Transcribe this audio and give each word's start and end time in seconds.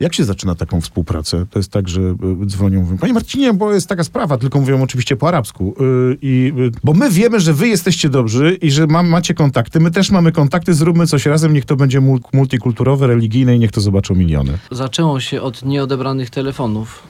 Jak 0.00 0.14
się 0.14 0.24
zaczyna 0.24 0.54
taką 0.54 0.80
współpracę? 0.80 1.46
To 1.50 1.58
jest 1.58 1.72
tak, 1.72 1.88
że 1.88 2.00
y, 2.00 2.46
dzwonią, 2.46 2.80
mówią, 2.80 2.98
panie 2.98 3.12
Marcinie, 3.12 3.52
bo 3.54 3.74
jest 3.74 3.88
taka 3.88 4.04
sprawa, 4.04 4.38
tylko 4.38 4.60
mówią 4.60 4.82
oczywiście 4.82 5.16
po 5.16 5.28
arabsku. 5.28 5.74
Yy, 5.80 6.18
i, 6.22 6.52
y, 6.58 6.70
bo 6.84 6.92
my 6.94 7.10
wiemy, 7.10 7.40
że 7.40 7.52
wy 7.52 7.68
jesteście 7.68 8.08
dobrzy 8.08 8.58
i 8.62 8.70
że 8.70 8.86
ma, 8.86 9.02
macie 9.02 9.34
kontakty, 9.34 9.80
my 9.80 9.90
też 9.90 10.10
mamy 10.10 10.32
kontakty, 10.32 10.74
zróbmy 10.74 11.06
coś 11.06 11.26
razem, 11.26 11.52
niech 11.52 11.64
to 11.64 11.76
będzie 11.76 12.00
mul- 12.00 12.20
multikulturowe, 12.32 13.06
religijne 13.06 13.56
i 13.56 13.58
niech 13.58 13.72
to 13.72 13.80
zobaczą 13.80 14.14
miliony. 14.14 14.58
Zaczęło 14.70 15.20
się 15.20 15.42
od 15.42 15.64
nieodebranych 15.64 16.30
telefonów. 16.30 17.02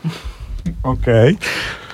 Okej. 0.83 1.39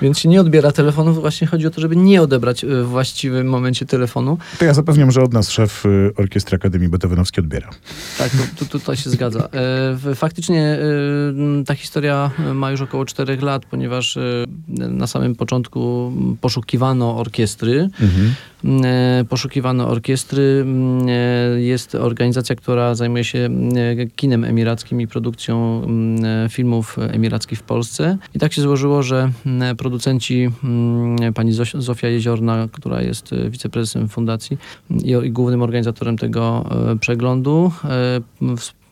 Więc 0.01 0.19
się 0.19 0.29
nie 0.29 0.41
odbiera 0.41 0.71
telefonów. 0.71 1.21
Właśnie 1.21 1.47
chodzi 1.47 1.67
o 1.67 1.69
to, 1.71 1.81
żeby 1.81 1.95
nie 1.95 2.21
odebrać 2.21 2.63
y, 2.63 2.67
w 2.83 2.87
właściwym 2.87 3.47
momencie 3.47 3.85
telefonu. 3.85 4.37
To 4.59 4.65
ja 4.65 4.73
zapewniam, 4.73 5.11
że 5.11 5.21
od 5.21 5.33
nas 5.33 5.49
szef 5.49 5.85
y, 5.85 6.11
Orkiestry 6.17 6.55
Akademii 6.55 6.89
Beethovenowskiej 6.89 7.43
odbiera. 7.43 7.69
Tak, 8.17 8.29
to, 8.31 8.37
to, 8.59 8.79
tutaj 8.79 8.97
się 8.97 9.09
zgadza. 9.09 9.49
W- 9.93 10.13
Faktycznie 10.15 10.77
ta 11.65 11.75
historia 11.75 12.31
ma 12.53 12.71
już 12.71 12.81
około 12.81 13.05
4 13.05 13.37
lat, 13.37 13.65
ponieważ 13.65 14.17
na 14.67 15.07
samym 15.07 15.35
początku 15.35 16.11
poszukiwano 16.41 17.17
orkiestry. 17.17 17.89
E, 18.83 19.25
Poszukiwano 19.29 19.87
orkiestry. 19.89 20.65
Jest 21.57 21.95
organizacja, 21.95 22.55
która 22.55 22.95
zajmuje 22.95 23.23
się 23.23 23.49
kinem 24.15 24.43
emirackim 24.43 25.01
i 25.01 25.07
produkcją 25.07 25.83
m, 25.85 26.25
e, 26.25 26.49
filmów 26.49 26.97
emirackich 26.99 27.59
w 27.59 27.63
Polsce. 27.63 28.17
I 28.35 28.39
tak 28.39 28.53
się 28.53 28.61
złożyło, 28.63 29.03
że 29.03 29.31
m, 29.45 29.75
producenci, 29.77 30.49
m, 30.63 31.33
pani 31.33 31.51
Zofia 31.73 32.07
Jeziorna, 32.07 32.67
która 32.71 33.01
jest 33.01 33.33
e, 33.33 33.49
wiceprezesem 33.49 34.09
fundacji 34.09 34.57
i, 34.89 35.11
i 35.11 35.31
głównym 35.31 35.61
organizatorem 35.61 36.17
tego 36.17 36.65
e, 36.91 36.95
przeglądu, 36.99 37.71
e, 37.83 38.21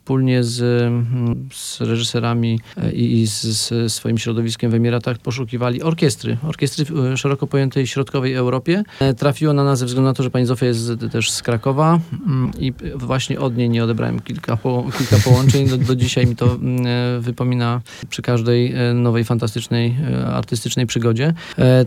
wspólnie 0.01 0.43
z, 0.43 0.61
mm, 0.81 1.49
z 1.53 1.81
reżyserami 1.81 2.59
e, 2.77 2.91
i, 2.91 3.21
i 3.21 3.27
z, 3.27 3.41
z 3.41 3.93
swoim 3.93 4.17
środowiskiem 4.17 4.71
w 4.71 4.73
Emiratach 4.73 5.17
poszukiwali 5.17 5.81
orkiestry. 5.81 6.37
Orkiestry 6.47 6.85
w 6.85 7.05
e, 7.05 7.17
szeroko 7.17 7.47
pojętej 7.47 7.87
środkowej 7.87 8.33
Europie. 8.33 8.83
E, 8.99 9.13
Trafiło 9.13 9.53
na 9.53 9.63
nas 9.63 9.79
ze 9.79 9.85
względu 9.85 10.07
na 10.07 10.13
to, 10.13 10.23
że 10.23 10.29
pani 10.29 10.45
Zofia 10.45 10.65
jest 10.65 10.91
też 11.11 11.31
z 11.31 11.41
Krakowa 11.41 11.99
mm, 12.27 12.51
i 12.59 12.73
właśnie 12.95 13.39
od 13.39 13.57
niej 13.57 13.69
nie 13.69 13.83
odebrałem 13.83 14.19
kilka, 14.19 14.57
po, 14.57 14.87
kilka 14.97 15.17
połączeń. 15.23 15.67
Do, 15.67 15.77
do 15.77 15.95
dzisiaj 15.95 16.27
mi 16.27 16.35
to 16.35 16.45
mm, 16.45 17.21
wypomina 17.21 17.81
przy 18.09 18.21
każdej 18.21 18.73
nowej, 18.93 19.23
fantastycznej, 19.23 19.95
artystycznej 20.25 20.85
przygodzie. 20.85 21.33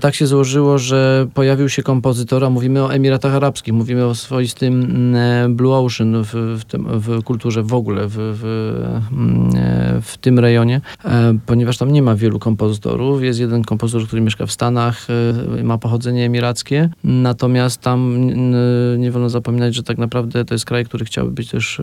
Tak 0.00 0.14
się 0.14 0.26
złożyło, 0.26 0.78
że 0.78 1.26
pojawił 1.34 1.68
się 1.68 1.82
kompozytor, 1.82 2.44
a 2.44 2.50
mówimy 2.50 2.82
o 2.82 2.94
Emiratach 2.94 3.34
Arabskich, 3.34 3.74
mówimy 3.74 4.06
o 4.06 4.14
swoistym 4.14 5.14
Blue 5.48 5.74
Ocean 5.74 6.24
w, 6.24 6.34
w, 6.60 6.64
tym, 6.64 7.00
w 7.00 7.22
kulturze 7.22 7.62
w 7.62 7.74
ogóle, 7.74 8.08
w, 8.08 8.13
w, 8.18 8.42
mm, 9.12 9.50
e, 9.56 10.00
w 10.02 10.18
tym 10.18 10.38
rejonie, 10.38 10.80
e, 11.04 11.38
ponieważ 11.46 11.78
tam 11.78 11.92
nie 11.92 12.02
ma 12.02 12.14
wielu 12.14 12.38
kompozytorów. 12.38 13.22
Jest 13.22 13.40
jeden 13.40 13.62
kompozytor, 13.62 14.06
który 14.06 14.22
mieszka 14.22 14.46
w 14.46 14.52
Stanach, 14.52 15.06
e, 15.58 15.64
ma 15.64 15.78
pochodzenie 15.78 16.24
emirackie, 16.24 16.90
natomiast 17.04 17.80
tam 17.80 18.30
nie 18.98 19.10
wolno 19.10 19.28
zapominać, 19.28 19.74
że 19.74 19.82
tak 19.82 19.98
naprawdę 19.98 20.44
to 20.44 20.54
jest 20.54 20.64
kraj, 20.64 20.84
który 20.84 21.04
chciałby 21.04 21.30
być 21.32 21.50
też 21.50 21.80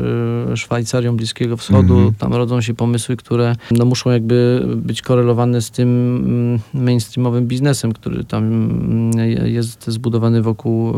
Szwajcarią 0.56 1.18
Bliskiego 1.18 1.58
Wschodu. 1.58 1.94
Mhm. 1.94 2.14
Tam 2.14 2.34
rodzą 2.34 2.62
się 2.62 2.74
pomysły, 2.74 3.18
które 3.18 3.56
no, 3.72 3.86
muszą 3.86 4.10
jakby 4.10 4.66
być 4.76 5.02
korelowane 5.02 5.62
z 5.62 5.72
tym 5.72 6.18
mm, 6.26 6.86
mainstreamowym 6.86 7.48
biznesem, 7.48 7.92
który 7.92 8.24
tam 8.24 8.44
mm, 8.44 9.12
jest 9.48 9.88
zbudowany 9.88 10.42
wokół 10.42 10.94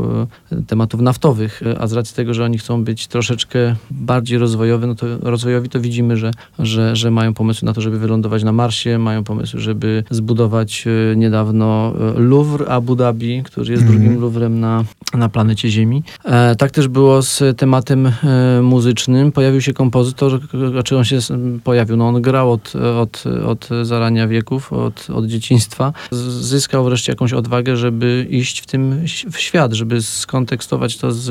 tematów 0.67 1.01
naftowych, 1.01 1.61
a 1.79 1.87
z 1.87 1.93
racji 1.93 2.15
tego, 2.15 2.33
że 2.33 2.43
oni 2.43 2.57
chcą 2.57 2.83
być 2.83 3.07
troszeczkę 3.07 3.75
bardziej 3.91 4.37
rozwojowi, 4.37 4.87
no 4.87 4.95
to, 4.95 5.05
rozwojowi, 5.21 5.69
to 5.69 5.79
widzimy, 5.79 6.17
że, 6.17 6.31
że, 6.59 6.95
że 6.95 7.11
mają 7.11 7.33
pomysły 7.33 7.65
na 7.65 7.73
to, 7.73 7.81
żeby 7.81 7.99
wylądować 7.99 8.43
na 8.43 8.51
Marsie, 8.51 8.97
mają 8.97 9.23
pomysły, 9.23 9.59
żeby 9.59 10.03
zbudować 10.09 10.85
e, 11.11 11.15
niedawno 11.15 11.93
e, 12.15 12.19
Louvre 12.19 12.67
Abu 12.67 12.95
Dhabi, 12.95 13.43
który 13.43 13.71
jest 13.71 13.83
Mhm. 13.83 14.01
drugim 14.01 14.21
Louvrem 14.21 14.59
na, 14.59 14.83
na 15.13 15.29
planecie 15.29 15.69
Ziemi. 15.69 16.03
E, 16.25 16.55
tak 16.55 16.71
też 16.71 16.87
było 16.87 17.21
z 17.21 17.57
tematem 17.57 18.07
e, 18.07 18.61
muzycznym. 18.61 19.31
Pojawił 19.31 19.61
się 19.61 19.73
kompozytor, 19.73 20.39
znaczy 20.71 20.97
on 20.97 21.03
się 21.05 21.19
pojawił, 21.63 21.97
no 21.97 22.07
on 22.07 22.21
grał 22.21 22.51
od, 22.51 22.73
od, 22.75 23.23
od 23.45 23.69
zarania 23.83 24.27
wieków, 24.27 24.73
od, 24.73 25.07
od 25.09 25.25
dzieciństwa. 25.25 25.93
Zyskał 26.11 26.83
wreszcie 26.83 27.11
jakąś 27.11 27.33
odwagę, 27.33 27.77
żeby 27.77 28.27
iść 28.29 28.61
w 28.61 28.65
tym 28.65 29.05
w 29.31 29.37
świat, 29.37 29.73
żeby 29.73 30.01
skontekstować 30.01 30.97
to 30.97 31.11
z 31.11 31.29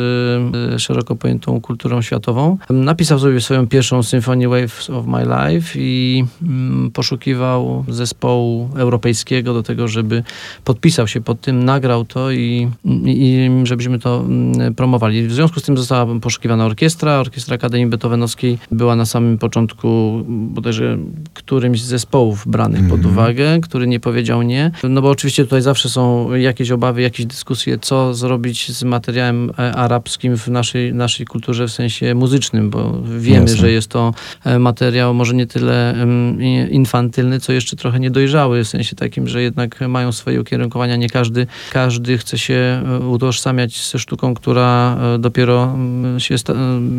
e, 0.75 0.79
szeroko 0.79 1.17
pojętą 1.17 1.61
kulturą 1.61 2.03
światową. 2.03 2.59
Napisał 2.71 3.19
sobie 3.19 3.41
swoją 3.41 3.67
pierwszą 3.73 4.03
symfonię 4.03 4.49
Waves 4.49 4.91
of 4.91 5.07
My 5.07 5.23
Life 5.25 5.79
i 5.79 6.25
mm, 6.43 6.91
poszukiwał 6.91 7.85
zespołu 7.89 8.69
europejskiego 8.77 9.55
do 9.55 9.63
tego, 9.63 9.89
żeby 9.89 10.23
podpisał 10.65 11.09
się 11.09 11.21
pod 11.21 11.41
tym, 11.41 11.65
nagrał 11.65 12.05
to 12.05 12.31
i, 12.33 12.69
i, 13.05 13.51
żebyśmy 13.65 13.99
to 13.99 14.21
mm, 14.21 14.75
promowali. 14.75 15.27
W 15.27 15.33
związku 15.33 15.61
z 15.61 15.63
tym 15.63 15.77
została 15.79 16.21
poszukiwana 16.21 16.67
orkiestra. 16.67 17.13
Orkiestra 17.21 17.55
Akademii 17.55 17.87
Beethovenowskiej 17.87 18.59
była 18.71 18.97
na 18.97 19.07
samym 19.07 19.39
początku 19.39 20.21
bodajże 20.29 20.99
którymś 21.35 21.83
z 21.83 21.87
zespołów 21.87 22.49
branych 22.49 22.81
pod 22.89 22.99
Mhm. 22.99 23.15
uwagę, 23.15 23.61
który 23.61 23.87
nie 23.87 24.01
powiedział 24.01 24.43
nie. 24.43 24.71
No 24.89 25.03
bo 25.03 25.11
oczywiście 25.11 25.45
tutaj 25.45 25.63
zawsze 25.63 25.89
są 25.89 26.35
jakieś 26.35 26.71
obawy, 26.71 27.03
jakieś 27.03 27.27
dyskusje, 27.27 27.79
co 27.79 28.15
zrobić 28.15 28.73
z 28.73 28.85
materiałem 28.85 29.51
e, 29.51 29.73
arabskim 29.75 30.37
w 30.37 30.49
naszej, 30.49 30.95
naszej 30.95 31.27
kulturze 31.27 31.69
w 31.69 31.73
sensie 31.73 32.15
muzycznym, 32.15 32.71
bo 32.71 33.03
wiemy, 33.19 33.51
Jasne. 33.51 33.62
Że 33.63 33.73
jest 33.73 33.89
to 33.89 34.15
e, 34.45 34.59
materiał 34.59 35.15
może 35.15 35.35
nie 35.35 35.47
tyle 35.47 35.95
i- 36.41 36.75
infantylny, 36.75 37.41
co 37.41 37.53
jeszcze 37.53 37.77
trochę 37.77 38.01
niedojrzały, 38.01 38.65
w 38.65 38.69
sensie 38.69 38.97
takim, 38.97 39.29
że 39.29 39.43
jednak 39.43 39.81
mają 39.89 40.13
swoje 40.13 40.41
ukierunkowania. 40.41 40.97
Nie 40.97 41.09
każdy, 41.09 41.47
każdy 41.73 42.19
chce 42.19 42.39
się 42.39 42.55
e, 42.55 42.99
utożsamiać 43.09 43.91
ze 43.91 43.99
sztuką, 43.99 44.35
która 44.35 44.97
e, 45.15 45.19
dopiero 45.19 45.77
się 46.19 46.35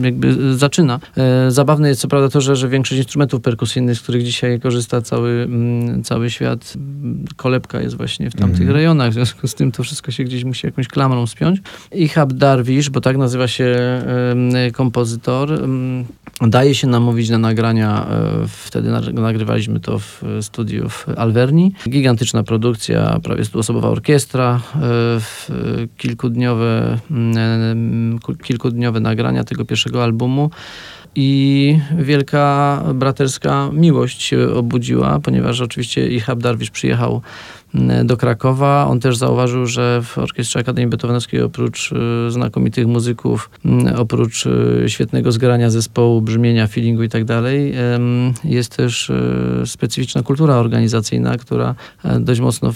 jakby 0.02 0.57
zaczyna. 0.57 1.00
Zabawne 1.50 1.90
jest 1.90 2.02
co 2.02 2.07
prawda 2.07 2.29
to, 2.29 2.41
że, 2.41 2.56
że 2.56 2.69
większość 2.69 3.00
instrumentów 3.00 3.41
perkusyjnych, 3.41 3.97
z 3.97 4.02
których 4.02 4.23
dzisiaj 4.23 4.59
korzysta 4.59 5.02
cały, 5.02 5.47
cały 6.03 6.29
świat, 6.29 6.73
kolebka 7.35 7.81
jest 7.81 7.97
właśnie 7.97 8.29
w 8.29 8.35
tamtych 8.35 8.59
Mhm. 8.62 8.75
rejonach, 8.78 9.09
w 9.09 9.13
związku 9.13 9.47
z 9.47 9.56
tym 9.56 9.72
to 9.72 9.84
wszystko 9.84 10.12
się 10.12 10.23
gdzieś 10.23 10.44
musi 10.44 10.68
jakąś 10.68 10.88
klamrą 10.88 11.28
spiąć. 11.28 11.59
Ihab 11.96 12.34
Darwish, 12.34 12.90
bo 12.90 13.02
tak 13.02 13.18
nazywa 13.18 13.47
się 13.47 13.75
kompozytor, 14.73 15.50
daje 16.53 16.75
się 16.75 16.88
namówić 16.88 17.30
na 17.30 17.38
nagrania. 17.38 18.08
e, 18.09 18.47
Wtedy 18.47 18.90
na- 18.91 19.00
nagrywaliśmy 19.22 19.80
to 19.80 20.00
w 20.00 20.24
studiu 20.41 20.90
w 20.90 21.06
Alverni. 21.18 21.74
Gigantyczna 21.90 22.44
produkcja, 22.44 23.19
prawie 23.24 23.44
100-osobowa 23.44 23.88
orkiestra, 23.90 24.62
e, 24.75 24.80
kilkudniowe, 25.97 26.97
mm, 27.12 28.19
ku- 28.19 28.36
kilkudniowe 28.36 29.00
nagrania 29.00 29.44
tego 29.44 29.66
pierwszego 29.66 30.03
albumu. 30.03 30.50
I 31.16 31.80
wielka 32.00 32.84
braterska 32.94 33.70
miłość 33.74 34.22
się 34.24 34.50
obudziła, 34.53 35.20
ponieważ 35.20 35.62
oczywiście 35.62 36.08
Ihab 36.08 36.40
Darwish 36.40 36.70
przyjechał 36.70 37.22
do 38.06 38.17
Krakowa. 38.17 38.88
On 38.89 39.00
też 39.00 39.17
zauważył, 39.17 39.66
że 39.66 40.01
w 40.03 40.17
Orkiestrze 40.17 40.59
Akademii 40.59 40.89
Beethovenowskiej 40.89 41.41
oprócz 41.41 41.91
y, 41.91 42.31
znakomitych 42.31 42.88
muzyków, 42.88 43.50
mm, 43.66 43.95
oprócz 43.95 44.45
y, 44.45 44.84
świetnego 44.88 45.31
zgrania 45.31 45.69
zespołu, 45.69 46.22
brzmienia, 46.22 46.67
feelingu 46.67 47.03
i 47.03 47.09
tak 47.09 47.25
dalej, 47.25 47.73
jest 48.44 48.78
też 48.78 49.09
y, 49.09 49.13
specyficzna 49.66 50.23
kultura 50.23 50.56
organizacyjna, 50.56 51.38
która 51.38 51.75
e, 52.03 52.19
dość 52.19 52.41
mocno 52.41 52.73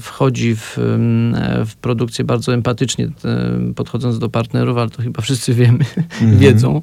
wchodzi 0.00 0.56
w, 0.56 0.78
e, 0.78 1.64
w 1.66 1.76
produkcję 1.76 2.24
bardzo 2.24 2.54
empatycznie, 2.54 3.04
em, 3.04 3.74
podchodząc 3.74 4.18
do 4.18 4.28
partnerów, 4.28 4.78
ale 4.78 4.90
to 4.90 5.02
chyba 5.02 5.22
wszyscy 5.22 5.54
wiemy, 5.54 5.78
Mhm. 6.22 6.38
wiedzą, 6.38 6.80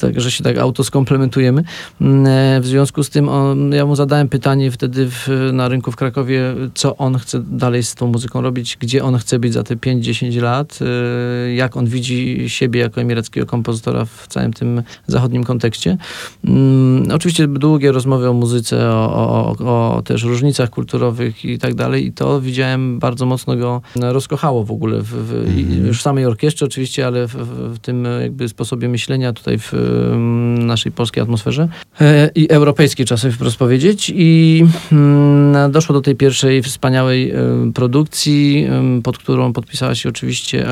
także 0.00 0.30
się 0.30 0.44
tak 0.44 0.58
autoskomplementujemy. 0.58 1.64
Mm, 2.00 2.26
e, 2.26 2.60
W 2.60 2.66
związku 2.66 3.02
z 3.02 3.10
tym 3.10 3.28
on, 3.28 3.72
ja 3.72 3.86
mu 3.86 3.96
zadałem 3.96 4.28
pytanie 4.28 4.70
wtedy 4.70 5.06
w, 5.10 5.28
na 5.52 5.68
rynku 5.68 5.92
w 5.92 5.96
Krakowie, 5.96 6.54
co 6.74 6.96
on 6.96 7.18
chce 7.18 7.42
dalej 7.50 7.82
z 7.82 7.94
tą 7.94 8.06
muzyką 8.06 8.42
robić, 8.42 8.76
gdzie 8.80 9.04
on 9.04 9.18
chce 9.18 9.38
być 9.38 9.52
za 9.52 9.62
te 9.62 9.76
5-10 9.76 10.42
lat, 10.42 10.78
e, 10.82 11.54
jak 11.54 11.76
on 11.76 11.86
widzi 11.86 12.44
siebie 12.46 12.80
jako 12.80 13.00
emirackiego 13.00 13.46
kompozytora 13.46 14.04
w 14.04 14.26
całym 14.28 14.52
tym 14.52 14.82
zachodnim 15.06 15.44
kontekście. 15.44 15.96
Mm, 16.44 17.08
Oczywiście 17.12 17.48
długie 17.48 17.92
rozmowy 17.92 18.28
o 18.28 18.32
muzyce, 18.32 18.90
o, 18.90 19.56
o, 19.58 19.96
o 19.96 20.02
też 20.02 20.22
różnicach 20.22 20.70
kulturowych 20.70 21.44
i 21.44 21.58
tak 21.58 21.74
dalej 21.74 22.06
i 22.06 22.12
to 22.12 22.40
widziałem 22.40 22.98
bardzo 22.98 23.26
mocno 23.26 23.56
go 23.56 23.82
rozkochało 23.96 24.64
w 24.64 24.70
ogóle 24.70 25.00
w, 25.00 25.06
w, 25.06 25.52
Mhm. 25.72 25.86
już 25.86 25.98
w 25.98 26.02
samej 26.02 26.26
orkiestrze 26.26 26.66
oczywiście, 26.66 27.06
ale 27.06 27.26
w, 27.28 27.34
w, 27.74 27.78
tym 27.78 28.06
jakby 28.20 28.48
sposobie 28.48 28.88
myślenia 28.88 29.32
tutaj 29.32 29.58
w 29.58 29.74
em, 29.74 30.66
naszej 30.66 30.92
polskiej 30.92 31.22
atmosferze 31.22 31.68
e, 32.00 32.30
i 32.34 32.50
europejskiej 32.50 33.06
czasem 33.06 33.32
wprost 33.32 33.56
powiedzieć 33.56 34.12
i 34.14 34.64
mm, 34.92 35.72
doszło 35.72 35.92
do 35.92 36.00
tej 36.00 36.16
pierwszej 36.16 36.61
tej 36.62 36.70
wspaniałej 36.70 37.32
produkcji, 37.74 38.66
pod 39.02 39.18
którą 39.18 39.52
podpisała 39.52 39.94
się 39.94 40.08
oczywiście 40.08 40.66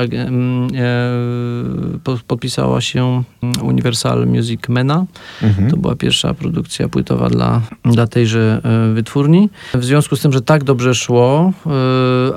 podpisała 2.27 2.81
się 2.81 3.23
Universal 3.61 4.27
Music 4.27 4.69
Mena. 4.69 5.05
Mhm. 5.41 5.71
To 5.71 5.77
była 5.77 5.95
pierwsza 5.95 6.33
produkcja 6.33 6.89
płytowa 6.89 7.29
dla, 7.29 7.61
dla 7.85 8.07
tejże 8.07 8.61
wytwórni. 8.93 9.49
W 9.73 9.85
związku 9.85 10.15
z 10.15 10.21
tym, 10.21 10.33
że 10.33 10.41
tak 10.41 10.63
dobrze 10.63 10.95
szło, 10.95 11.53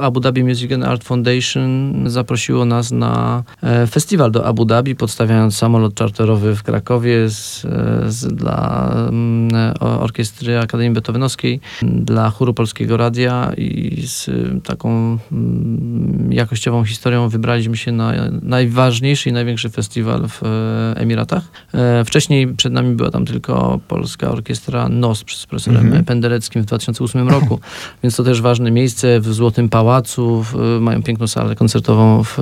Abu 0.00 0.20
Dhabi 0.20 0.44
Music 0.44 0.72
and 0.72 0.84
Art 0.84 1.04
Foundation 1.04 1.94
zaprosiło 2.06 2.64
nas 2.64 2.90
na 2.90 3.42
festiwal 3.90 4.30
do 4.30 4.46
Abu 4.46 4.64
Dhabi, 4.64 4.96
podstawiając 4.96 5.56
samolot 5.56 5.94
czarterowy 5.94 6.56
w 6.56 6.62
Krakowie 6.62 7.28
z, 7.28 7.66
z, 8.06 8.34
dla 8.34 8.90
mm, 9.08 9.74
orkiestry 9.80 10.58
Akademii 10.58 10.94
Beethovenowskiej, 10.94 11.60
dla 11.82 12.30
chóru 12.30 12.54
Polskiego 12.54 12.96
Radia 12.96 13.43
i 13.52 14.02
z 14.06 14.30
taką 14.64 15.18
mm, 15.32 16.32
jakościową 16.32 16.84
historią 16.84 17.28
wybraliśmy 17.28 17.76
się 17.76 17.92
na 17.92 18.12
najważniejszy 18.42 19.30
i 19.30 19.32
największy 19.32 19.70
festiwal 19.70 20.28
w 20.28 20.42
e, 20.42 21.00
Emiratach. 21.00 21.42
E, 21.74 22.04
wcześniej 22.04 22.48
przed 22.48 22.72
nami 22.72 22.96
była 22.96 23.10
tam 23.10 23.26
tylko 23.26 23.80
polska 23.88 24.30
orkiestra 24.30 24.88
NOS 24.88 25.24
z 25.26 25.46
profesorem 25.46 25.92
-hmm. 25.92 26.04
Pendereckim 26.04 26.62
w 26.62 26.66
2008 26.66 27.28
roku, 27.28 27.60
więc 28.02 28.16
to 28.16 28.24
też 28.24 28.42
ważne 28.42 28.70
miejsce 28.70 29.20
w 29.20 29.32
Złotym 29.32 29.68
Pałacu, 29.68 30.42
w, 30.42 30.78
mają 30.80 31.02
piękną 31.02 31.26
salę 31.26 31.54
koncertową 31.54 32.24
w 32.24 32.38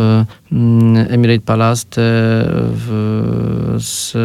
mm, 0.53 1.07
Emirate 1.11 1.45
Palace 1.45 2.03
w, 2.75 3.77
z 3.79 4.17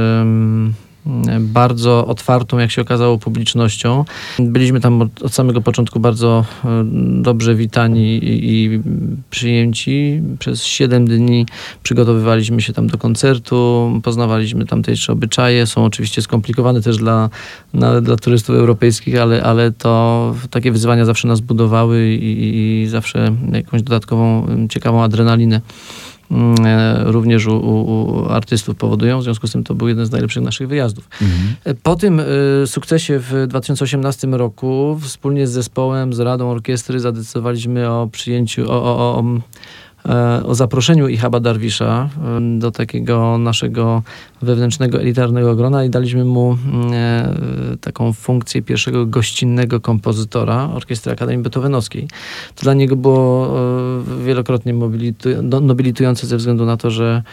bardzo 1.39 2.05
otwartą, 2.07 2.57
jak 2.57 2.71
się 2.71 2.81
okazało, 2.81 3.17
publicznością. 3.17 4.05
Byliśmy 4.39 4.79
tam 4.79 5.01
od, 5.01 5.23
od 5.23 5.33
samego 5.33 5.61
początku 5.61 5.99
bardzo 5.99 6.45
e, 6.65 6.83
dobrze 7.21 7.55
witani 7.55 8.17
i, 8.17 8.53
i, 8.53 8.81
przyjęci. 9.29 10.21
Przez 10.39 10.63
7 10.63 11.07
dni 11.07 11.45
przygotowywaliśmy 11.83 12.61
się 12.61 12.73
tam 12.73 12.87
do 12.87 12.97
koncertu, 12.97 13.91
poznawaliśmy 14.03 14.65
tamtejsze 14.65 15.13
obyczaje. 15.13 15.65
Są 15.65 15.85
oczywiście 15.85 16.21
skomplikowane 16.21 16.81
też 16.81 16.97
dla, 16.97 17.29
na, 17.73 18.01
dla 18.01 18.15
turystów 18.15 18.55
europejskich, 18.55 19.21
ale, 19.21 19.43
ale 19.43 19.71
to 19.71 20.35
takie 20.49 20.71
wyzwania 20.71 21.05
zawsze 21.05 21.27
nas 21.27 21.41
budowały 21.41 22.13
i, 22.13 22.81
i 22.83 22.87
zawsze 22.87 23.35
jakąś 23.51 23.81
dodatkową, 23.81 24.47
ciekawą 24.69 25.03
adrenalinę 25.03 25.61
również 27.03 27.45
u, 27.45 27.57
u, 27.57 28.25
artystów 28.29 28.75
powodują. 28.75 29.19
W 29.19 29.23
związku 29.23 29.47
z 29.47 29.51
tym 29.51 29.63
to 29.63 29.73
był 29.73 29.87
jeden 29.87 30.05
z 30.05 30.11
najlepszych 30.11 30.43
naszych 30.43 30.67
wyjazdów. 30.67 31.09
Mhm. 31.21 31.55
E, 31.63 31.73
po 31.73 31.95
tym 31.95 32.19
y, 32.19 32.23
sukcesie 32.65 33.19
w 33.19 33.47
2018 33.47 34.27
roku 34.27 34.99
wspólnie 35.01 35.47
z 35.47 35.51
zespołem, 35.51 36.13
z 36.13 36.19
Radą 36.19 36.49
Orkiestry 36.49 36.99
zadecydowaliśmy 36.99 37.89
o 37.89 38.07
przyjęciu, 38.11 38.71
o, 38.71 38.83
o, 38.83 39.19
o 39.19 39.23
E, 39.23 39.86
o 40.43 40.55
zaproszeniu 40.55 41.07
Ichaba 41.07 41.39
Darwisza 41.39 42.09
e, 42.37 42.59
do 42.59 42.71
takiego 42.71 43.37
naszego 43.37 44.03
wewnętrznego, 44.41 45.01
elitarnego 45.01 45.55
grona 45.55 45.83
i 45.83 45.89
daliśmy 45.89 46.25
mu 46.25 46.57
mm, 46.73 46.93
e, 46.93 47.77
taką 47.81 48.13
funkcję 48.13 48.61
pierwszego 48.61 49.05
gościnnego 49.05 49.79
kompozytora 49.79 50.69
Orkiestry 50.73 51.11
Akademii 51.11 51.43
Beethovenowskiej. 51.43 52.07
To 52.55 52.63
dla 52.63 52.73
niego 52.73 52.95
było 52.95 53.57
wielokrotnie 54.25 54.73
nobilitujące 55.61 56.27
ze 56.27 56.37
względu 56.37 56.65
na 56.65 56.77
to, 56.77 56.91
że 56.91 57.23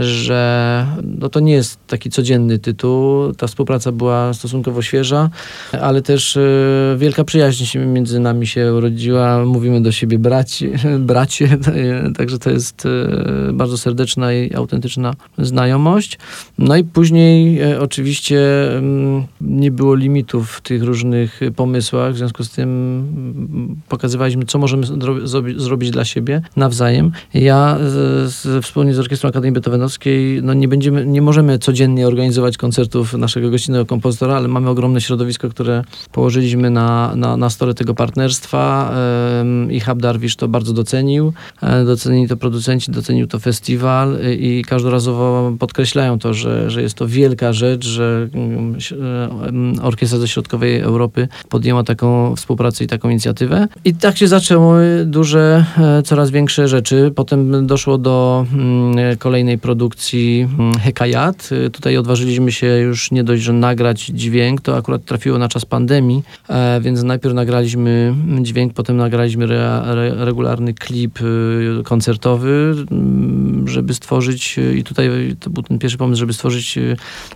że 0.00 0.86
no 1.18 1.28
to 1.28 1.40
nie 1.40 1.52
jest 1.52 1.86
taki 1.86 2.10
codzienny 2.10 2.58
tytuł. 2.58 3.32
Ta 3.32 3.46
współpraca 3.46 3.92
była 3.92 4.34
stosunkowo 4.34 4.82
świeża, 4.82 5.30
ale 5.80 6.02
też 6.02 6.36
e, 6.36 6.40
wielka 6.98 7.24
przyjaźń 7.24 7.78
między 7.78 8.20
nami 8.20 8.46
się 8.46 8.74
urodziła. 8.74 9.44
Mówimy 9.44 9.80
do 9.80 9.92
siebie 9.92 10.18
braci, 10.18 10.70
bracie, 10.98 11.58
także 12.18 12.38
to 12.38 12.50
jest 12.50 12.86
e, 12.86 13.52
bardzo 13.52 13.78
serdeczna 13.78 14.32
i 14.32 14.54
autentyczna 14.54 15.14
znajomość. 15.38 16.18
No 16.58 16.76
i 16.76 16.84
później 16.84 17.60
e, 17.60 17.80
oczywiście 17.80 18.70
mm, 18.76 19.24
nie 19.40 19.70
było 19.70 19.94
limitów 19.94 20.50
w 20.50 20.60
tych 20.60 20.82
różnych 20.82 21.40
pomysłach, 21.56 22.14
w 22.14 22.16
związku 22.16 22.44
z 22.44 22.50
tym 22.50 22.68
mm, 22.68 23.76
pokazywaliśmy, 23.88 24.44
co 24.44 24.58
możemy 24.58 24.86
zrobić 25.56 25.90
dla 25.90 26.04
siebie 26.04 26.42
nawzajem. 26.56 27.12
Ja 27.34 27.78
z, 28.26 28.64
wspólnie 28.64 28.94
z 28.94 28.98
Orkiestrą 28.98 29.30
Akademii 29.30 29.43
Akademii 29.44 29.54
Beethovenowskiej 29.54 30.42
no 30.42 30.54
nie, 30.54 30.68
będziemy, 30.68 31.06
nie 31.06 31.22
możemy 31.22 31.58
codziennie 31.58 32.06
organizować 32.06 32.56
koncertów 32.56 33.14
naszego 33.14 33.50
gościnnego 33.50 33.86
kompozytora, 33.86 34.36
ale 34.36 34.48
mamy 34.48 34.70
ogromne 34.70 35.00
środowisko, 35.00 35.48
które 35.48 35.84
położyliśmy 36.12 36.70
na, 36.70 37.12
na, 37.16 37.36
na 37.36 37.50
stole 37.50 37.74
tego 37.74 37.94
partnerstwa 37.94 38.94
i 39.70 39.80
Hub 39.80 40.02
Darwish 40.02 40.36
to 40.36 40.48
bardzo 40.48 40.72
docenił. 40.72 41.32
E, 41.62 41.84
docenili 41.84 42.28
to 42.28 42.36
producenci, 42.36 42.92
docenił 42.92 43.26
to 43.26 43.38
festiwal 43.38 44.18
i 44.38 44.64
każdorazowo 44.68 45.52
podkreślają 45.58 46.18
to, 46.18 46.34
że, 46.34 46.70
że 46.70 46.82
jest 46.82 46.94
to 46.94 47.08
wielka 47.08 47.52
rzecz, 47.52 47.86
że 47.86 48.28
mm, 48.34 48.76
e, 49.78 49.82
Orkiestra 49.82 50.18
ze 50.18 50.28
Środkowej 50.28 50.80
Europy 50.80 51.28
podjęła 51.48 51.82
taką 51.82 52.36
współpracę 52.36 52.84
i 52.84 52.86
taką 52.86 53.08
inicjatywę. 53.08 53.68
I 53.84 53.94
tak 53.94 54.18
się 54.18 54.28
zaczęły 54.28 55.04
duże, 55.06 55.64
e, 55.78 56.02
coraz 56.02 56.30
większe 56.30 56.68
rzeczy. 56.68 57.12
Potem 57.14 57.66
doszło 57.66 57.98
do 57.98 58.46
mm, 58.52 59.18
kolejnej 59.34 59.58
produkcji 59.58 60.48
mm, 60.58 60.78
Hekayat. 60.78 61.48
Y, 61.52 61.70
tutaj 61.70 61.96
odważyliśmy 61.96 62.52
się 62.52 62.66
już 62.66 63.10
nie 63.10 63.24
dość, 63.24 63.42
że 63.42 63.52
nagrać 63.52 64.06
dźwięk, 64.06 64.60
to 64.60 64.76
akurat 64.76 65.04
trafiło 65.04 65.38
na 65.38 65.48
czas 65.48 65.64
pandemii, 65.64 66.22
e, 66.48 66.80
więc 66.80 67.02
najpierw 67.02 67.34
nagraliśmy 67.34 68.14
dźwięk, 68.42 68.72
potem 68.72 68.96
nagraliśmy 68.96 69.44
re, 69.44 69.82
re, 69.84 70.24
regularny 70.24 70.74
klip 70.74 71.20
y, 71.20 71.82
koncertowy, 71.84 72.74
mm, 72.90 73.68
żeby 73.68 73.94
stworzyć, 73.94 74.58
y, 74.58 74.74
i 74.78 74.84
tutaj 74.84 75.36
to 75.40 75.50
był 75.50 75.62
ten 75.62 75.78
pierwszy 75.78 75.98
pomysł, 75.98 76.20
żeby 76.20 76.32
stworzyć 76.32 76.78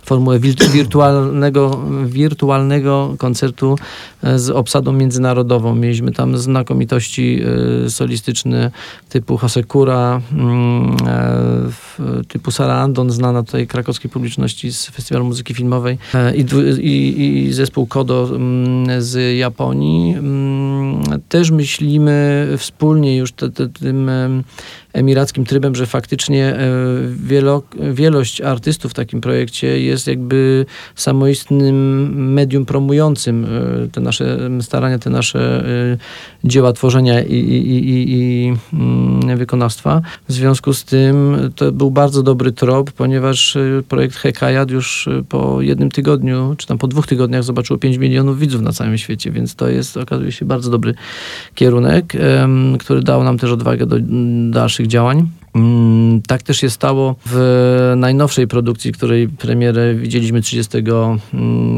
formułę 0.05 0.39
wirtualnego, 0.73 1.81
wirtualnego 2.05 3.15
koncertu 3.17 3.75
e, 4.23 4.39
z 4.39 4.49
obsadą 4.49 4.91
międzynarodową. 4.91 5.75
Mieliśmy 5.75 6.11
tam 6.11 6.37
znakomitości 6.37 7.41
solistyczne 7.87 8.71
typu 9.09 9.37
Hosekura, 9.37 10.21
mm, 10.31 10.97
e, 11.07 11.88
typu 12.27 12.51
Sara 12.51 12.75
Andon, 12.75 13.11
znana 13.11 13.43
tutaj 13.43 13.67
krakowskiej 13.67 14.11
publiczności 14.11 14.71
z 14.71 14.85
Festiwalu 14.85 15.25
Muzyki 15.25 15.53
Filmowej 15.53 15.97
e, 16.13 16.35
i, 16.35 16.45
i, 16.81 17.47
i 17.47 17.53
zespół 17.53 17.87
Kodo 17.87 18.29
mm, 18.35 19.01
z 19.01 19.37
Japonii. 19.37 20.13
Mm, 20.13 21.21
też 21.29 21.51
myślimy 21.51 22.47
wspólnie 22.57 23.17
już 23.17 23.31
te, 23.31 23.49
te, 23.49 23.69
tym 23.69 24.09
emirackim 24.93 25.45
trybem, 25.45 25.75
że 25.75 25.85
faktycznie 25.85 26.55
e, 26.55 26.69
wielo, 27.23 27.63
wielość 27.93 28.41
artystów 28.41 28.91
w 28.91 28.93
takim 28.93 29.21
projekcie 29.21 29.81
jest 29.81 30.07
jakby 30.07 30.65
samoistnym 30.95 32.33
medium 32.33 32.65
promującym 32.65 33.45
e, 33.45 33.87
te 33.87 34.01
nasze 34.01 34.37
starania, 34.61 34.99
te 34.99 35.09
nasze 35.09 35.65
e, 35.93 36.47
dzieła 36.47 36.73
tworzenia 36.73 37.23
i, 37.23 37.33
i, 37.33 37.89
i, 37.89 38.05
i 38.09 38.53
mm, 38.73 39.37
wykonawstwa. 39.37 40.01
W 40.29 40.33
związku 40.33 40.73
z 40.73 40.83
tym 40.83 41.37
to 41.55 41.71
był 41.71 41.91
bardzo 41.91 42.23
dobry 42.23 42.51
trop, 42.51 42.91
ponieważ 42.91 43.57
projekt 43.87 44.15
Hekayat 44.15 44.71
już 44.71 45.09
po 45.29 45.61
jednym 45.61 45.91
tygodniu, 45.91 46.55
czy 46.57 46.67
tam 46.67 46.77
po 46.77 46.87
dwóch 46.87 47.07
tygodniach 47.07 47.43
zobaczyło 47.43 47.79
5 47.79 47.97
milionów 47.97 48.39
widzów 48.39 48.61
na 48.61 48.73
całym 48.73 48.97
świecie, 48.97 49.31
więc 49.31 49.55
to 49.55 49.67
jest, 49.67 49.97
okazuje 49.97 50.31
się, 50.31 50.45
bardzo 50.45 50.71
dobry 50.71 50.93
kierunek, 51.55 52.13
który 52.79 53.03
dał 53.03 53.23
nam 53.23 53.37
też 53.37 53.51
odwagę 53.51 53.85
do 53.85 53.95
dalszych 54.49 54.78
naszych 54.79 54.87
działań. 54.87 55.27
Mm, 55.55 56.21
tak 56.21 56.43
też 56.43 56.57
się 56.57 56.69
stało 56.69 57.15
w 57.25 57.93
najnowszej 57.97 58.47
produkcji, 58.47 58.91
której 58.91 59.29
premierę 59.29 59.95
widzieliśmy 59.95 60.41
30 60.41 60.77
mm, 60.77 61.19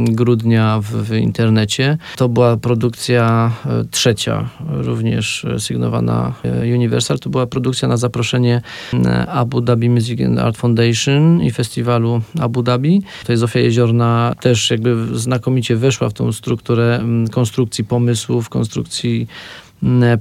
grudnia 0.05 0.79
w, 0.81 1.15
internecie. 1.15 1.97
To 2.15 2.29
była 2.29 2.57
produkcja 2.57 3.51
e, 3.65 3.85
trzecia, 3.91 4.49
również 4.69 5.45
sygnowana 5.57 6.33
e, 6.43 6.75
Universal. 6.75 7.19
To 7.19 7.29
była 7.29 7.47
produkcja 7.47 7.87
na 7.87 7.97
zaproszenie 7.97 8.61
mm, 8.93 9.25
Abu 9.29 9.61
Dhabi 9.61 9.89
Music 9.89 10.21
and 10.21 10.39
Art 10.39 10.57
Foundation 10.57 11.41
i 11.41 11.51
festiwalu 11.51 12.21
Abu 12.39 12.63
Dhabi. 12.63 13.01
To 13.25 13.31
jest 13.31 13.39
Zofia 13.39 13.59
Jeziorna 13.59 14.35
też 14.41 14.71
jakby 14.71 15.19
znakomicie 15.19 15.75
weszła 15.75 16.09
w 16.09 16.13
tą 16.13 16.31
strukturę 16.31 17.03
konstrukcji 17.31 17.83
pomysłów, 17.83 18.49
konstrukcji 18.49 19.27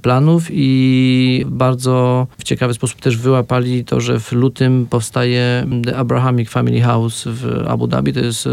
planów 0.02 0.46
i 0.50 1.44
bardzo 1.48 2.26
w 2.38 2.44
ciekawy 2.44 2.74
sposób 2.74 3.00
też 3.00 3.16
wyłapali 3.16 3.84
to, 3.84 4.00
że 4.00 4.20
w 4.20 4.32
lutym 4.32 4.86
powstaje 4.90 5.66
The 5.84 5.96
Abrahamic 5.96 6.50
Family 6.50 6.80
House 6.80 7.24
w 7.26 7.64
Abu 7.68 7.86
Dhabi. 7.86 8.12
To 8.12 8.20
jest 8.20 8.48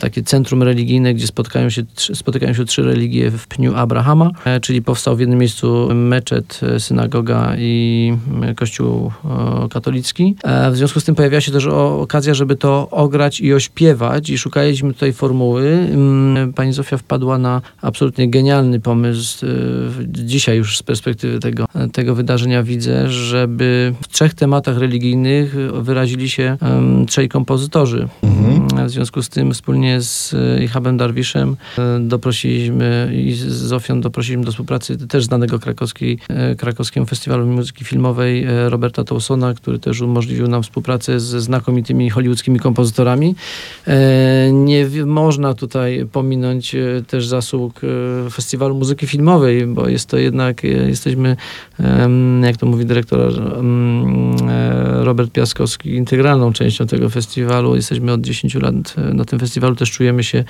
takie 0.00 0.22
centrum 0.22 0.62
religijne, 0.62 1.14
gdzie 1.14 1.26
spotkają 1.26 1.70
się, 1.70 1.82
spotykają 1.96 2.54
się 2.54 2.64
trzy 2.64 2.82
religie 2.82 3.30
w 3.30 3.46
pniu 3.46 3.74
Abrahama, 3.76 4.30
e, 4.44 4.60
czyli 4.60 4.82
powstał 4.82 5.16
w 5.16 5.20
jednym 5.20 5.38
miejscu 5.38 5.88
meczet, 5.94 6.60
e, 6.62 6.80
synagoga 6.80 7.56
i 7.58 8.12
kościół 8.56 9.12
katolicki. 9.70 10.36
E, 10.44 10.70
w 10.70 10.76
związku 10.76 11.00
z 11.00 11.04
tym 11.04 11.14
pojawiła 11.14 11.40
się 11.40 11.52
też 11.52 11.66
okazja, 11.66 12.34
żeby 12.34 12.56
to 12.56 12.88
ograć 12.90 13.40
i 13.40 13.54
ośpiewać 13.54 14.30
i 14.30 14.38
szukaliśmy 14.38 14.92
tutaj 14.92 15.12
formuły. 15.12 15.88
pani 16.54 16.72
Zofia 16.72 16.96
wpadła 16.96 17.38
na 17.38 17.62
absolutnie 17.82 18.30
genialny 18.30 18.80
pomysł. 18.80 19.46
Dzisiaj 20.44 20.58
już 20.58 20.78
z 20.78 20.82
perspektywy 20.82 21.38
tego, 21.38 21.66
tego 21.92 22.14
wydarzenia 22.14 22.62
widzę, 22.62 23.10
żeby 23.10 23.94
w 24.02 24.08
trzech 24.08 24.34
tematach 24.34 24.78
religijnych 24.78 25.54
wyrazili 25.82 26.30
się 26.30 26.56
um, 26.62 27.06
trzej 27.06 27.28
kompozytorzy. 27.28 28.08
Mhm. 28.22 28.63
W 28.86 28.90
związku 28.90 29.22
z 29.22 29.28
tym 29.28 29.52
wspólnie 29.52 30.00
z 30.00 30.34
Ihabem 30.62 30.96
Darwiszem 30.96 31.56
doprosiliśmy 32.00 33.12
i 33.14 33.32
z 33.32 33.44
Zofią 33.44 34.00
doprosiliśmy 34.00 34.44
do 34.44 34.50
współpracy 34.50 35.08
też 35.08 35.24
znanego 35.24 35.58
krakowskiej, 35.58 36.18
krakowskiego 36.58 37.06
festiwalu 37.06 37.46
muzyki 37.46 37.84
filmowej 37.84 38.46
Roberta 38.68 39.04
Towsona, 39.04 39.54
który 39.54 39.78
też 39.78 40.00
umożliwił 40.00 40.48
nam 40.48 40.62
współpracę 40.62 41.20
ze 41.20 41.40
znakomitymi 41.40 42.10
hollywoodzkimi 42.10 42.60
kompozytorami. 42.60 43.34
E, 43.86 44.52
nie 44.52 44.86
można 45.06 45.54
tutaj 45.54 46.06
pominąć 46.12 46.74
e, 46.74 47.02
też 47.06 47.26
zasług 47.26 47.80
e, 48.26 48.30
Festiwalu 48.30 48.74
Muzyki 48.74 49.06
Filmowej, 49.06 49.66
bo 49.66 49.88
jest 49.88 50.08
to 50.08 50.16
jednak, 50.16 50.64
jesteśmy, 50.64 51.36
jak 52.42 52.56
to 52.56 52.66
mówi 52.66 52.86
dyrektor 52.86 53.32
Robert 55.00 55.32
Piaskowski, 55.32 55.94
integralną 55.94 56.52
częścią 56.52 56.86
tego 56.86 57.08
festiwalu. 57.08 57.76
Jesteśmy 57.76 58.12
od 58.12 58.20
10 58.20 58.54
lat 58.54 58.73
na 59.12 59.24
tym 59.24 59.38
festiwalu, 59.38 59.74
też 59.74 59.90
czujemy 59.90 60.24
się 60.24 60.44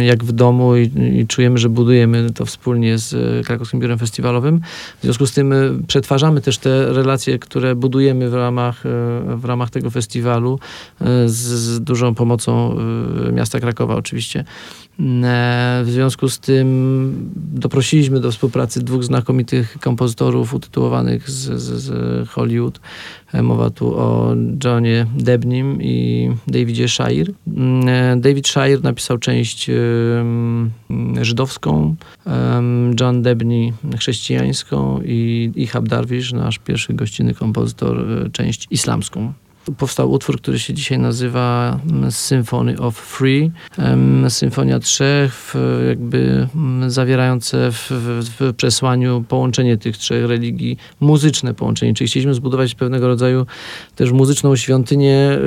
jak 0.00 0.24
w 0.24 0.32
domu 0.32 0.76
i, 0.76 0.90
i 1.20 1.26
czujemy, 1.26 1.58
że 1.58 1.68
budujemy 1.68 2.30
to 2.30 2.46
wspólnie 2.46 2.98
z 2.98 3.46
Krakowskim 3.46 3.80
Biurem 3.80 3.98
Festiwalowym. 3.98 4.60
W 4.98 5.02
związku 5.02 5.26
z 5.26 5.32
tym 5.32 5.54
przetwarzamy 5.86 6.40
też 6.40 6.58
te 6.58 6.92
relacje, 6.92 7.38
które 7.38 7.74
budujemy 7.74 8.30
w 8.30 8.34
ramach, 8.34 8.82
w 9.36 9.44
ramach 9.44 9.70
tego 9.70 9.90
festiwalu 9.90 10.58
z, 11.26 11.36
z 11.36 11.80
dużą 11.80 12.14
pomocą 12.14 12.76
miasta 13.32 13.60
Krakowa 13.60 13.94
oczywiście. 13.94 14.44
E, 15.00 15.82
w 15.84 15.90
związku 15.90 16.28
z 16.28 16.38
tym 16.38 17.30
doprosiliśmy 17.34 18.20
do 18.20 18.30
współpracy 18.30 18.82
dwóch 18.82 19.04
znakomitych 19.04 19.78
kompozytorów 19.80 20.54
utytułowanych 20.54 21.30
z, 21.30 21.60
z, 21.60 21.82
z 21.82 22.28
Hollywood. 22.28 22.80
E, 23.32 23.42
mowa 23.42 23.70
tu 23.70 23.94
o 23.94 24.34
Johnie 24.64 25.06
Debnim 25.18 25.82
i 25.82 26.28
Davidzie 26.46 26.88
Shire. 26.88 27.32
E, 27.86 28.16
David 28.16 28.48
Shire 28.48 28.80
napisał 28.82 29.18
część 29.18 29.70
żydowską, 31.20 31.96
John 33.00 33.22
Debney 33.22 33.72
chrześcijańską 33.98 35.00
i 35.04 35.52
Ihab 35.56 35.88
Darwish, 35.88 36.32
nasz 36.32 36.58
pierwszy 36.58 36.94
gościnny 36.94 37.34
kompozytor, 37.34 38.06
część 38.32 38.66
islamską 38.70 39.32
powstał 39.78 40.12
utwór, 40.12 40.40
który 40.40 40.58
się 40.58 40.74
dzisiaj 40.74 40.98
nazywa 40.98 41.78
mm, 41.90 42.12
Symphony 42.12 42.78
of 42.78 43.16
Three. 43.18 43.50
Symfonia 44.28 44.78
trzech, 44.78 45.54
jakby 45.88 46.48
mm, 46.54 46.90
zawierające 46.90 47.72
w, 47.72 47.90
w, 48.40 48.54
przesłaniu 48.54 49.24
połączenie 49.28 49.76
tych 49.76 49.96
trzech 49.96 50.26
religii, 50.26 50.76
muzyczne 51.00 51.54
połączenie. 51.54 51.94
Czyli 51.94 52.08
chcieliśmy 52.08 52.34
zbudować 52.34 52.74
pewnego 52.74 53.08
rodzaju 53.08 53.46
też 53.96 54.12
muzyczną 54.12 54.56
świątynię, 54.56 55.38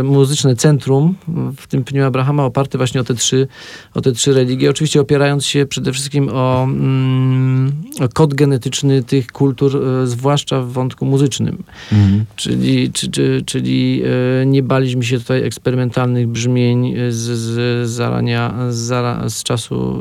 y, 0.00 0.02
muzyczne 0.02 0.56
centrum 0.56 1.14
w 1.56 1.66
tym 1.66 1.84
Pniu 1.84 2.04
Abrahama 2.04 2.44
oparte 2.44 2.78
właśnie 2.78 3.00
o 3.00 3.04
te 3.04 3.14
trzy, 3.14 3.48
o 3.94 4.00
te 4.00 4.12
trzy 4.12 4.32
religie. 4.32 4.70
Oczywiście 4.70 5.00
opierając 5.00 5.46
się 5.46 5.66
przede 5.66 5.92
wszystkim 5.92 6.28
o, 6.32 6.64
mm, 6.64 7.72
o 8.00 8.08
kod 8.08 8.34
genetyczny 8.34 9.02
tych 9.02 9.26
kultur, 9.26 9.82
y, 10.02 10.06
zwłaszcza 10.06 10.62
w 10.62 10.72
wątku 10.72 11.06
muzycznym. 11.06 11.62
Mhm. 11.92 12.24
Czyli, 12.36 12.92
czy, 12.92 13.10
czy, 13.10 13.42
czy 13.46 13.55
czyli 13.56 14.02
e, 14.42 14.46
nie 14.46 14.62
baliśmy 14.62 15.04
się 15.04 15.18
tutaj 15.18 15.42
eksperymentalnych 15.42 16.28
brzmień 16.28 16.94
z, 17.08 17.14
z 17.14 17.90
zarania, 17.90 18.54
z, 18.68 19.32
z 19.32 19.42
czasu 19.42 20.00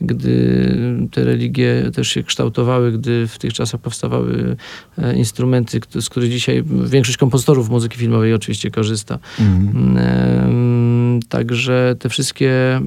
gdy 0.00 1.08
te 1.12 1.24
religie 1.24 1.90
też 1.94 2.08
się 2.08 2.22
kształtowały, 2.22 2.92
gdy 2.92 3.28
w 3.28 3.38
tych 3.38 3.52
czasach 3.52 3.80
powstawały 3.80 4.56
e, 4.98 5.16
instrumenty, 5.16 5.80
z 6.00 6.08
których 6.08 6.30
dzisiaj 6.30 6.64
większość 6.84 7.18
kompozytorów 7.18 7.70
muzyki 7.70 7.98
filmowej 7.98 8.34
oczywiście 8.34 8.70
korzysta. 8.70 9.18
Mhm. 9.40 11.20
Także 11.28 11.96
te 11.98 12.08
wszystkie 12.08 12.80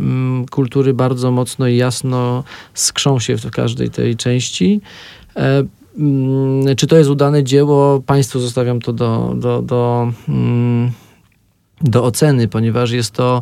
kultury 0.51 0.93
bardzo 0.93 1.31
mocno 1.31 1.67
i 1.67 1.77
jasno 1.77 2.43
skrzą 2.73 3.19
się 3.19 3.37
w 3.37 3.51
każdej 3.51 3.89
tej 3.89 4.15
części. 4.15 4.81
Mm, 5.97 6.75
czy 6.75 6.87
to 6.87 6.97
jest 6.97 7.09
udane 7.09 7.43
dzieło? 7.43 8.01
Państwu 8.05 8.39
zostawiam 8.39 8.79
to 8.79 8.93
do, 8.93 9.33
do, 9.37 9.61
do, 9.61 10.11
mm, 10.29 10.91
do 11.81 12.03
oceny, 12.03 12.47
ponieważ 12.47 12.91
jest 12.91 13.11
to 13.11 13.41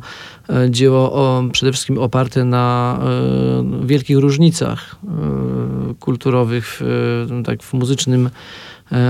e, 0.49 0.71
dzieło 0.71 1.13
o, 1.13 1.43
przede 1.51 1.71
wszystkim 1.71 1.97
oparte 1.97 2.45
na 2.45 2.99
e, 3.01 3.87
wielkich 3.87 4.17
różnicach 4.17 4.95
e, 5.03 5.93
kulturowych, 5.93 6.77
w, 6.81 7.41
tak 7.45 7.63
w 7.63 7.73
muzycznym 7.73 8.29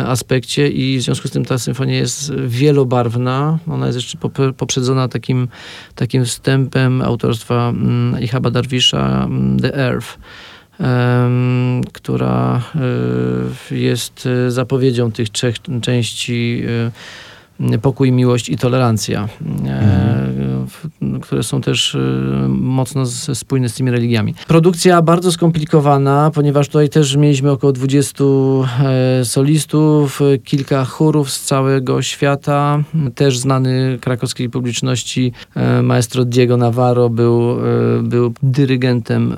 aspekcie 0.05 0.69
i 0.69 0.97
w 0.97 1.01
związku 1.01 1.27
z 1.27 1.31
tym 1.31 1.45
ta 1.45 1.57
symfonia 1.57 1.95
jest 1.95 2.35
wielobarwna. 2.35 3.59
Ona 3.67 3.85
jest 3.85 3.97
jeszcze 3.97 4.17
poprzedzona 4.57 5.07
takim, 5.07 5.47
takim 5.95 6.25
wstępem 6.25 7.01
autorstwa 7.01 7.69
mm, 7.69 8.21
Ichaba 8.21 8.51
Darwisza 8.51 9.27
The 9.61 9.75
Earth 9.75 10.17
która 11.93 12.61
e, 13.71 13.75
jest 13.75 14.25
e, 14.25 14.51
zapowiedzią 14.51 15.11
tych 15.11 15.29
trzech 15.29 15.55
części 15.81 16.63
e, 16.67 16.91
pokój, 17.81 18.11
miłość 18.11 18.49
i 18.49 18.57
tolerancja, 18.57 19.27
mhm. 19.41 21.21
które 21.21 21.43
są 21.43 21.61
też 21.61 21.97
mocno 22.49 23.05
spójne 23.33 23.69
z 23.69 23.73
tymi 23.73 23.91
religiami. 23.91 24.35
Produkcja 24.47 25.01
bardzo 25.01 25.31
skomplikowana, 25.31 26.31
ponieważ 26.33 26.67
tutaj 26.67 26.89
też 26.89 27.15
mieliśmy 27.15 27.51
około 27.51 27.73
20 27.73 28.23
solistów, 29.23 30.19
kilka 30.43 30.85
chórów 30.85 31.31
z 31.31 31.45
całego 31.45 32.01
świata. 32.01 32.83
Też 33.15 33.39
znany 33.39 33.97
krakowskiej 34.01 34.49
publiczności 34.49 35.31
maestro 35.83 36.25
Diego 36.25 36.57
Navarro 36.57 37.09
był, 37.09 37.57
był 38.03 38.33
dyrygentem 38.43 39.35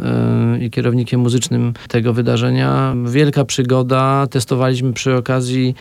i 0.62 0.70
kierownikiem 0.72 1.22
muzycznym 1.22 1.74
tego 1.88 2.14
wydarzenia. 2.14 2.96
Wielka 3.06 3.46
przygoda. 3.46 4.28
Testowaliśmy 4.28 4.94
przy 4.94 5.16
okazji 5.16 5.76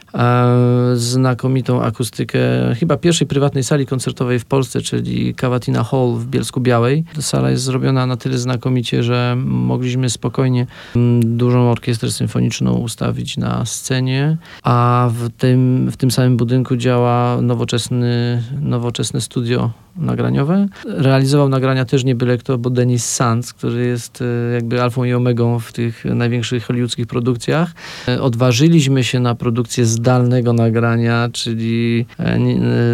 znakomitą 0.94 1.82
akustykę 1.82 2.25
muzykę 2.26 2.74
chyba 2.80 2.96
pierwszej 2.96 3.26
prywatnej 3.26 3.64
sali 3.64 3.86
koncertowej 3.86 4.38
w 4.38 4.44
Polsce, 4.44 4.80
czyli 4.80 5.34
Cavatina 5.34 5.84
Hall 5.84 6.14
w 6.14 6.26
Bielsku 6.26 6.60
Białej. 6.60 7.04
Sala 7.20 7.50
jest 7.50 7.62
zrobiona 7.62 8.06
na 8.06 8.16
tyle 8.16 8.38
znakomicie, 8.38 9.02
że 9.02 9.36
mogliśmy 9.46 10.10
spokojnie 10.10 10.66
mm, 10.96 11.36
dużą 11.36 11.70
orkiestrę 11.70 12.10
symfoniczną 12.10 12.72
ustawić 12.72 13.36
na 13.36 13.64
scenie, 13.64 14.36
a 14.62 15.08
w 15.12 15.28
tym, 15.38 15.90
w 15.90 15.96
tym 15.96 16.10
samym 16.10 16.36
budynku 16.36 16.76
działa 16.76 17.42
nowoczesny, 17.42 18.42
nowoczesne 18.60 19.20
studio 19.20 19.70
nagraniowe. 19.96 20.68
Realizował 20.84 21.48
nagrania 21.48 21.84
też 21.84 22.04
nie 22.04 22.14
byle 22.14 22.38
kto, 22.38 22.58
bo 22.58 22.70
Denis 22.70 23.04
Sands, 23.04 23.52
który 23.52 23.86
jest 23.86 24.22
e, 24.22 24.54
jakby 24.54 24.82
alfą 24.82 25.04
i 25.04 25.12
omegą 25.14 25.58
w 25.58 25.72
tych 25.72 26.04
największych 26.04 26.64
hollywoodzkich 26.64 27.06
produkcjach. 27.06 27.72
E, 28.08 28.22
odważyliśmy 28.22 29.04
się 29.04 29.20
na 29.20 29.34
produkcję 29.34 29.86
zdalnego 29.86 30.52
nagrania, 30.52 31.28
czyli 31.32 32.06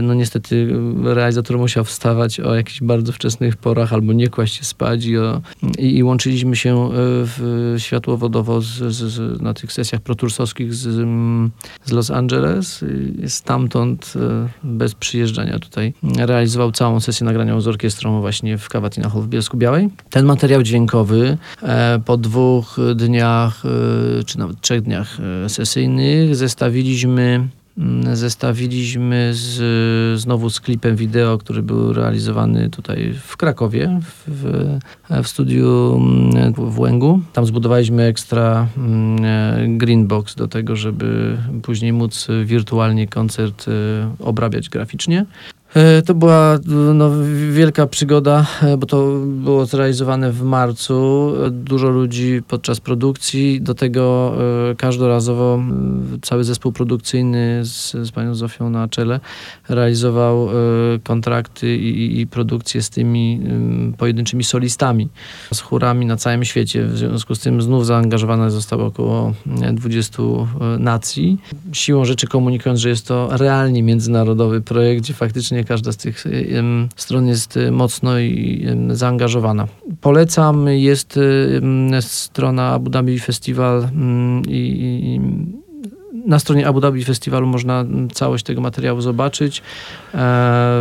no 0.03 0.15
niestety 0.15 0.75
realizator 1.05 1.59
musiał 1.59 1.85
wstawać 1.85 2.41
o 2.41 2.55
jakichś 2.55 2.81
bardzo 2.83 3.13
wczesnych 3.13 3.57
porach 3.57 3.93
albo 3.93 4.13
nie 4.13 4.29
kłaść 4.29 4.55
się 4.55 4.65
spać 4.65 5.05
i, 5.05 5.19
o, 5.19 5.41
i, 5.79 5.97
i 5.97 6.03
łączyliśmy 6.03 6.57
się 6.57 6.89
w 6.93 7.75
światłowodowo 7.79 8.61
z, 8.61 8.67
z, 8.67 8.95
z, 8.95 9.43
na 9.43 9.55
tych 9.55 9.73
sesjach 9.73 10.01
protursowskich 10.01 10.75
z, 10.75 11.09
z 11.85 11.93
Los 11.93 12.11
Angeles. 12.11 12.85
Stamtąd 13.27 14.15
bez 14.63 14.95
przyjeżdżania 14.95 15.59
tutaj 15.59 15.95
realizował 16.19 16.73
całą 16.73 17.01
sesję 17.01 17.25
nagraniową 17.25 17.61
z 17.61 17.69
orkiestrą 17.69 18.21
właśnie 18.21 18.59
w 18.59 18.69
Kawatina 18.69 19.09
Hall 19.09 19.23
w 19.23 19.29
Bielsku 19.29 19.57
Białej. 19.57 19.89
Ten 20.11 20.27
materiał 20.27 20.63
dźwiękowy 20.63 21.37
e, 21.63 22.01
po 22.05 22.17
dwóch 22.17 22.77
dniach, 22.95 23.63
e, 24.21 24.25
czy 24.25 24.39
nawet 24.39 24.61
trzech 24.61 24.83
dniach 24.83 25.19
e, 25.45 25.49
sesyjnych 25.49 26.37
zestawiliśmy 26.37 27.49
Zestawiliśmy 28.13 29.31
z, 29.35 30.21
znowu 30.21 30.51
z 30.51 30.61
klipem 30.61 30.97
wideo, 30.97 31.39
który 31.39 31.63
był 31.63 31.93
realizowany 31.93 32.71
tutaj 32.71 33.15
w 33.21 33.37
Krakowie, 33.37 34.01
w, 34.27 34.77
w 35.23 35.29
studiu 35.29 35.95
mm, 36.35 36.53
w 36.53 36.79
Łęgu. 36.79 37.21
Tam 37.33 37.47
zbudowaliśmy 37.47 38.03
ekstra 38.03 38.67
mm, 38.77 39.79
green 39.79 40.07
box 40.07 40.35
do 40.35 40.49
tego, 40.49 40.77
żeby 40.77 41.39
później 41.63 41.93
móc 41.93 42.29
wirtualnie 42.45 43.09
koncert 43.09 43.67
obrabiać 44.19 44.69
graficznie. 44.69 45.27
E, 45.75 46.03
to 46.03 46.15
była 46.15 46.59
no, 46.95 47.11
wielka 47.53 47.87
przygoda, 47.87 48.47
e, 48.63 48.77
bo 48.77 48.87
to 48.87 49.09
było 49.25 49.67
zrealizowane 49.67 50.33
w 50.33 50.43
marcu. 50.43 51.33
E, 51.47 51.51
dużo 51.51 51.89
ludzi 51.89 52.41
podczas 52.49 52.81
produkcji. 52.81 53.61
Do 53.61 53.75
tego 53.75 54.33
każdorazowo 54.77 55.63
cały 56.23 56.45
zespół 56.45 56.73
produkcyjny 56.73 57.65
z, 57.65 57.93
z 57.93 58.11
panią 58.11 58.35
Zofią 58.35 58.71
na 58.71 58.89
czele 58.89 59.21
realizował 59.69 60.49
kontrakty 61.05 61.77
i, 61.77 62.21
i 62.21 62.27
produkcję 62.27 62.83
z 62.83 62.91
tymi 62.91 63.41
pojedynczymi 63.99 64.45
solistami, 64.45 65.09
z 65.53 65.61
chórami 65.61 66.07
na 66.07 66.17
całym 66.17 66.45
świecie. 66.45 66.85
W 66.85 66.99
związku 66.99 67.35
z 67.35 67.41
tym 67.41 67.63
znów 67.63 67.87
zaangażowane 67.87 68.51
zostało 68.51 68.87
około 68.87 69.33
20 69.73 70.23
nacji. 70.79 71.39
Siłą 71.73 72.05
rzeczy 72.05 72.27
komunikując, 72.27 72.81
że 72.81 72.89
jest 72.89 73.07
to 73.07 73.29
realnie 73.37 73.83
międzynarodowy 73.83 74.61
projekt, 74.61 75.03
gdzie 75.03 75.15
faktycznie 75.15 75.62
każda 75.65 75.93
z 75.93 75.97
tych 75.97 76.25
stron 76.97 77.27
jest 77.27 77.57
y, 77.57 77.71
mocno 77.71 78.11
zaangażowana. 78.91 79.69
Polecam, 80.01 80.69
jest 80.69 81.19
strona 82.01 82.69
Abu 82.73 82.91
Dhabi 82.91 83.19
Festival 83.19 83.89
i 84.49 85.21
na 86.27 86.39
stronie 86.39 86.67
Abu 86.67 86.81
Dhabi 86.81 87.05
Festiwalu 87.05 87.47
można 87.47 87.85
całość 88.13 88.45
tego 88.45 88.61
materiału 88.61 89.01
zobaczyć 89.01 89.59
e, 89.59 89.63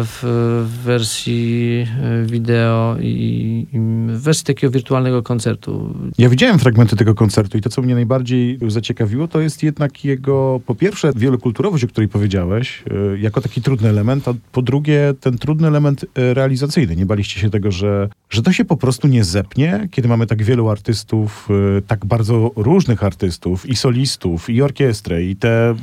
w 0.04 0.66
wersji 0.84 1.88
e, 2.02 2.26
wideo 2.26 2.96
i 3.02 3.68
w 4.08 4.22
wersji 4.22 4.46
takiego 4.46 4.72
wirtualnego 4.72 5.24
koncertu. 5.24 5.96
Ja 6.18 6.30
widziałem 6.30 6.60
fragmenty 6.60 6.96
tego 6.96 7.16
koncertu 7.16 7.58
i 7.58 7.62
to, 7.62 7.70
co 7.70 7.82
mnie 7.82 7.96
najbardziej 7.96 8.60
zaciekawiło, 8.68 9.28
to 9.28 9.42
jest 9.42 9.64
jednak 9.64 10.06
jego, 10.06 10.62
po 10.66 10.76
pierwsze, 10.76 11.12
wielokulturowość, 11.16 11.84
o 11.84 11.88
której 11.88 12.08
powiedziałeś, 12.08 12.84
e, 13.14 13.20
jako 13.20 13.42
taki 13.42 13.62
trudny 13.62 13.90
element, 13.90 14.28
a 14.28 14.34
po 14.52 14.62
drugie, 14.62 15.14
ten 15.20 15.38
trudny 15.38 15.68
element 15.68 16.06
realizacyjny. 16.16 16.96
Nie 16.96 17.06
baliście 17.06 17.40
się 17.40 17.50
tego, 17.50 17.72
że, 17.72 18.10
że 18.30 18.42
to 18.42 18.52
się 18.52 18.66
po 18.66 18.78
prostu 18.78 19.08
nie 19.08 19.24
zepnie, 19.24 19.88
kiedy 19.92 20.08
mamy 20.08 20.28
tak 20.28 20.44
wielu 20.44 20.70
artystów, 20.70 21.50
tak 21.88 22.06
bardzo 22.06 22.52
różnych 22.56 23.04
artystów, 23.04 23.70
i 23.70 23.76
solistów, 23.76 24.50
i 24.50 24.62
orkiestrę, 24.62 25.24
i 25.32 25.36
te, 25.36 25.76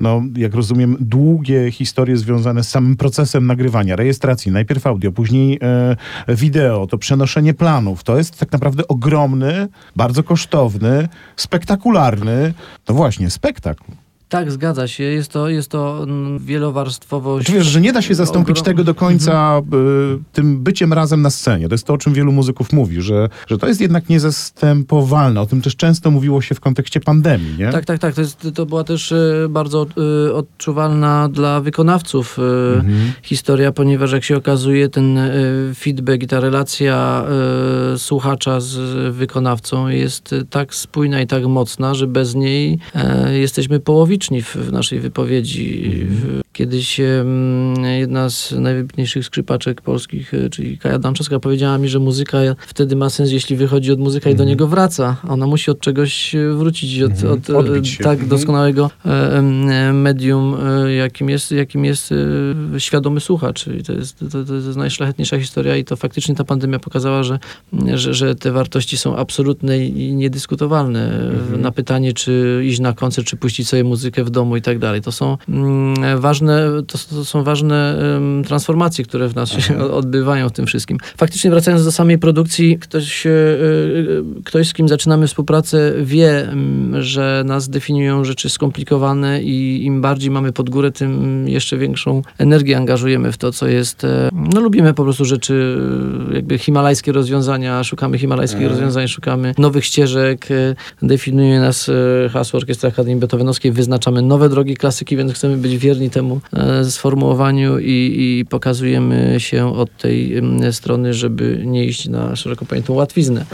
no, 0.00 0.22
jak 0.36 0.54
rozumiem, 0.54 0.96
długie 1.00 1.70
historie 1.70 2.16
związane 2.16 2.64
z 2.64 2.68
samym 2.68 2.96
procesem 2.96 3.46
nagrywania, 3.46 3.96
rejestracji, 3.96 4.52
najpierw 4.52 4.86
audio, 4.86 5.12
później 5.12 5.58
e, 5.62 5.96
wideo, 6.36 6.86
to 6.86 6.98
przenoszenie 6.98 7.54
planów, 7.54 8.04
to 8.04 8.18
jest 8.18 8.38
tak 8.38 8.52
naprawdę 8.52 8.88
ogromny, 8.88 9.68
bardzo 9.96 10.22
kosztowny, 10.22 11.08
spektakularny, 11.36 12.54
no 12.88 12.94
właśnie, 12.94 13.30
spektakl. 13.30 13.84
Tak, 14.28 14.52
zgadza 14.52 14.88
się. 14.88 15.04
Jest 15.04 15.32
to, 15.32 15.48
jest 15.48 15.70
to 15.70 16.02
mm, 16.02 16.38
wielowarstwowość. 16.38 17.46
Czy 17.46 17.52
wiesz, 17.52 17.66
że 17.66 17.80
nie 17.80 17.92
da 17.92 18.02
się 18.02 18.14
zastąpić 18.14 18.50
ogrom... 18.50 18.64
tego 18.64 18.84
do 18.84 18.94
końca 18.94 19.56
mhm. 19.56 19.84
y, 20.16 20.18
tym 20.32 20.62
byciem 20.62 20.92
razem 20.92 21.22
na 21.22 21.30
scenie. 21.30 21.68
To 21.68 21.74
jest 21.74 21.84
to, 21.84 21.94
o 21.94 21.98
czym 21.98 22.12
wielu 22.12 22.32
muzyków 22.32 22.72
mówi, 22.72 23.02
że, 23.02 23.28
że 23.46 23.58
to 23.58 23.68
jest 23.68 23.80
jednak 23.80 24.08
niezastępowalne. 24.08 25.40
O 25.40 25.46
tym 25.46 25.62
też 25.62 25.76
często 25.76 26.10
mówiło 26.10 26.42
się 26.42 26.54
w 26.54 26.60
kontekście 26.60 27.00
pandemii, 27.00 27.56
nie? 27.58 27.72
Tak, 27.72 27.84
tak, 27.84 27.98
tak. 27.98 28.14
To, 28.14 28.20
jest, 28.20 28.48
to 28.54 28.66
była 28.66 28.84
też 28.84 29.12
y, 29.12 29.46
bardzo 29.50 29.86
y, 30.26 30.34
odczuwalna 30.34 31.28
dla 31.28 31.60
wykonawców 31.60 32.38
mhm. 32.76 33.12
historia, 33.22 33.72
ponieważ 33.72 34.12
jak 34.12 34.24
się 34.24 34.36
okazuje, 34.36 34.88
ten 34.88 35.18
feedback 35.74 36.22
i 36.22 36.26
ta 36.26 36.40
relacja 36.40 37.24
słuchacza 37.96 38.60
z 38.60 38.76
wykonawcą 39.14 39.88
jest 39.88 40.34
tak 40.50 40.74
spójna 40.74 41.20
i 41.20 41.26
tak 41.26 41.46
mocna, 41.46 41.94
że 41.94 42.06
bez 42.06 42.34
niej 42.34 42.78
jesteśmy 43.30 43.80
w, 44.42 44.56
w 44.56 44.72
naszej 44.72 45.00
wypowiedzi. 45.00 45.92
Mm. 46.02 46.42
Kiedyś 46.58 47.00
jedna 47.98 48.30
z 48.30 48.52
najwybitniejszych 48.52 49.24
skrzypaczek 49.24 49.80
polskich, 49.80 50.34
e, 50.34 50.50
czyli 50.50 50.78
Kaja 50.78 50.98
Damczewska, 50.98 51.40
powiedziała 51.40 51.78
mi, 51.78 51.88
że 51.88 51.98
muzyka 51.98 52.38
wtedy 52.58 52.96
ma 52.96 53.10
sens, 53.10 53.30
jeśli 53.30 53.56
wychodzi 53.56 53.92
od 53.92 53.98
muzyka 53.98 54.30
i 54.30 54.32
do 54.32 54.42
mhm. 54.42 54.48
niego 54.48 54.68
wraca. 54.68 55.16
Ona 55.28 55.46
musi 55.46 55.70
od 55.70 55.80
czegoś 55.80 56.34
e, 56.34 56.52
wrócić, 56.52 57.02
od, 57.02 57.10
mhm. 57.10 57.32
od 57.56 57.66
e, 57.66 57.80
tak 58.02 58.12
mhm. 58.12 58.28
doskonałego 58.28 58.90
medium, 59.92 60.56
jakim 60.96 61.28
jest, 61.30 61.52
jakim 61.52 61.84
jest 61.84 62.14
świadomy 62.78 63.20
słuchacz. 63.20 63.66
I 63.66 63.82
to 63.82 63.92
jest, 63.92 64.18
to, 64.32 64.44
to 64.44 64.54
jest 64.54 64.76
najszlachetniejsza 64.76 65.38
historia 65.38 65.76
i 65.76 65.84
to 65.84 65.96
faktycznie 65.96 66.34
ta 66.34 66.44
pandemia 66.44 66.78
pokazała, 66.78 67.22
że, 67.22 67.38
że, 67.94 68.14
że 68.14 68.34
te 68.34 68.52
wartości 68.52 68.96
są 68.96 69.16
absolutne 69.16 69.78
i 69.78 70.14
niedyskutowalne. 70.14 71.30
Na 71.58 71.72
pytanie, 71.72 72.12
czy 72.12 72.62
iść 72.64 72.80
na 72.80 72.92
koncert, 72.92 73.26
czy 73.26 73.36
puścić 73.36 73.68
sobie 73.68 73.84
muzykę 73.84 74.07
w 74.16 74.30
domu 74.30 74.56
i 74.56 74.62
tak 74.62 74.78
dalej. 74.78 75.02
To 75.02 75.12
są 75.12 75.36
mm, 75.48 76.20
ważne 76.20 76.68
to, 76.86 76.98
to 77.10 77.24
są 77.24 77.44
ważne 77.44 77.98
um, 78.14 78.44
transformacje, 78.44 79.04
które 79.04 79.28
w 79.28 79.34
nas 79.34 79.50
się 79.50 79.78
odbywają 80.00 80.48
w 80.48 80.52
tym 80.52 80.66
wszystkim. 80.66 80.98
Faktycznie 81.16 81.50
wracając 81.50 81.84
do 81.84 81.92
samej 81.92 82.18
produkcji, 82.18 82.78
ktoś, 82.78 83.26
e, 83.26 83.30
e, 83.30 83.34
ktoś 84.44 84.68
z 84.68 84.72
kim 84.72 84.88
zaczynamy 84.88 85.26
współpracę 85.26 85.92
wie, 86.02 86.54
że 87.00 87.42
nas 87.46 87.68
definiują 87.68 88.24
rzeczy 88.24 88.50
skomplikowane 88.50 89.42
i 89.42 89.84
im 89.84 90.00
bardziej 90.00 90.30
mamy 90.30 90.52
pod 90.52 90.70
górę, 90.70 90.92
tym 90.92 91.48
jeszcze 91.48 91.76
większą 91.76 92.22
energię 92.38 92.76
angażujemy 92.76 93.32
w 93.32 93.36
to, 93.36 93.52
co 93.52 93.66
jest. 93.66 94.04
E, 94.04 94.28
no 94.54 94.60
lubimy 94.60 94.94
po 94.94 95.04
prostu 95.04 95.24
rzeczy, 95.24 95.78
jakby 96.34 96.58
himalajskie 96.58 97.12
rozwiązania, 97.12 97.84
szukamy 97.84 98.18
himalajskich 98.18 98.62
mhm. 98.62 98.72
rozwiązań, 98.72 99.08
szukamy 99.08 99.54
nowych 99.58 99.84
ścieżek, 99.84 100.48
definiuje 101.02 101.60
nas 101.60 101.90
hasło 102.32 102.58
Orkiestra 102.58 102.88
Akademii 102.88 103.20
Beethovenowskiej, 103.20 103.72
wyznaczamy 103.98 104.22
nowe 104.22 104.48
drogi 104.48 104.76
klasyki, 104.76 105.16
więc 105.16 105.32
chcemy 105.32 105.56
być 105.56 105.78
wierni 105.78 106.10
temu, 106.10 106.40
E, 106.52 106.84
sformułowaniu 106.84 107.78
i, 107.78 108.16
i, 108.18 108.44
pokazujemy 108.44 109.34
się 109.38 109.76
od 109.76 109.96
tej 109.96 110.42
strony, 110.70 111.14
żeby 111.14 111.62
nie 111.64 111.84
iść 111.84 112.08
na 112.08 112.36
szeroko 112.36 112.64
pojętą 112.64 112.94
łatwiznę. 112.94 113.44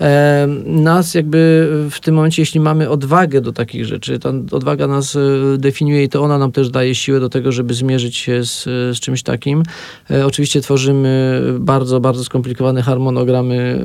E, 0.00 0.46
nas 0.66 1.14
jakby 1.14 1.68
w 1.90 2.00
tym 2.00 2.14
momencie, 2.14 2.42
jeśli 2.42 2.60
mamy 2.60 2.88
odwagę 2.88 3.40
do 3.40 3.52
takich 3.52 3.84
rzeczy, 3.84 4.18
ta 4.18 4.28
odwaga 4.28 4.86
nas 4.86 5.16
e, 5.16 5.20
definiuje 5.58 6.04
i 6.04 6.08
to 6.08 6.22
ona 6.22 6.38
nam 6.38 6.52
też 6.52 6.70
daje 6.70 6.94
siłę 6.94 7.20
do 7.20 7.28
tego, 7.28 7.52
żeby 7.52 7.74
zmierzyć 7.74 8.16
się 8.16 8.44
z, 8.44 8.64
z 8.64 9.00
czymś 9.00 9.22
takim. 9.22 9.62
Oczywiście 10.26 10.60
tworzymy 10.60 11.42
bardzo, 11.60 12.00
bardzo 12.00 12.24
skomplikowane 12.24 12.82
harmonogramy, 12.82 13.84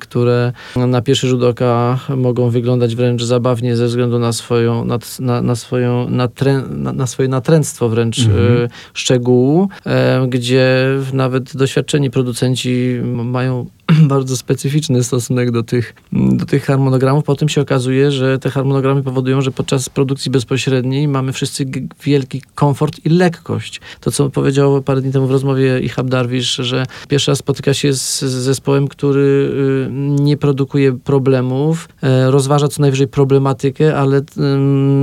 które 0.00 0.52
na 0.76 1.02
pierwszy 1.02 1.28
rzut 1.28 1.42
oka 1.42 1.98
mogą 2.16 2.50
wyglądać 2.50 2.96
wręcz 2.96 3.22
zabawnie 3.22 3.76
ze 3.76 3.86
względu 3.86 4.18
na 4.18 4.32
swoją, 4.32 4.84
na, 4.84 4.98
na, 5.20 5.47
na 5.48 5.56
swoją 5.56 6.10
natrę, 6.10 6.62
na, 6.70 6.92
na 6.92 7.06
swoje 7.06 7.28
natręctwo 7.28 7.88
wręcz 7.88 8.18
mhm. 8.18 8.64
E, 8.64 8.68
szczegółu, 8.94 9.68
e, 9.86 10.26
gdzie 10.28 10.86
nawet 11.12 11.56
doświadczeni 11.56 12.10
producenci 12.10 13.00
mają 13.04 13.66
bardzo 14.08 14.36
specyficzny 14.36 15.04
stosunek 15.04 15.50
do 15.50 15.62
tych, 15.62 15.94
do 16.12 16.46
tych 16.46 16.64
harmonogramów. 16.64 17.24
Potem 17.24 17.48
się 17.48 17.60
okazuje, 17.60 18.10
że 18.10 18.38
te 18.38 18.50
harmonogramy 18.50 19.02
powodują, 19.02 19.40
że 19.40 19.50
podczas 19.50 19.88
produkcji 19.88 20.30
bezpośredniej 20.30 21.08
mamy 21.08 21.32
wszyscy 21.32 21.66
wielki 22.04 22.42
komfort 22.54 23.00
i 23.04 23.08
lekkość. 23.08 23.80
To, 24.00 24.10
co 24.10 24.30
powiedział 24.30 24.82
parę 24.82 25.00
dni 25.00 25.12
temu 25.12 25.26
w 25.26 25.30
rozmowie 25.30 25.80
Ihab 25.80 26.08
Darwisz, 26.08 26.54
że 26.54 26.86
pierwszy 27.08 27.30
raz 27.30 27.38
spotyka 27.38 27.74
się 27.74 27.92
z, 27.92 28.20
z 28.20 28.32
zespołem, 28.32 28.88
który 28.88 29.50
y, 29.86 29.92
nie 30.22 30.36
produkuje 30.36 30.98
problemów, 30.98 31.88
e, 32.02 32.30
rozważa 32.30 32.68
co 32.68 32.82
najwyżej 32.82 33.08
problematykę, 33.08 33.96
ale 33.96 34.20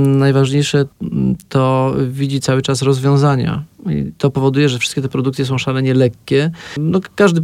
najważniejsze 0.06 0.84
to 1.48 1.94
widzi 2.08 2.40
cały 2.40 2.62
czas 2.62 2.82
rozwiązania. 2.82 3.64
I 3.90 4.12
to 4.18 4.30
powoduje, 4.30 4.68
że 4.68 4.78
wszystkie 4.78 5.02
te 5.02 5.08
produkcje 5.08 5.44
są 5.44 5.58
szalenie 5.58 5.94
lekkie. 5.94 6.50
No, 6.78 7.00
każdy 7.14 7.40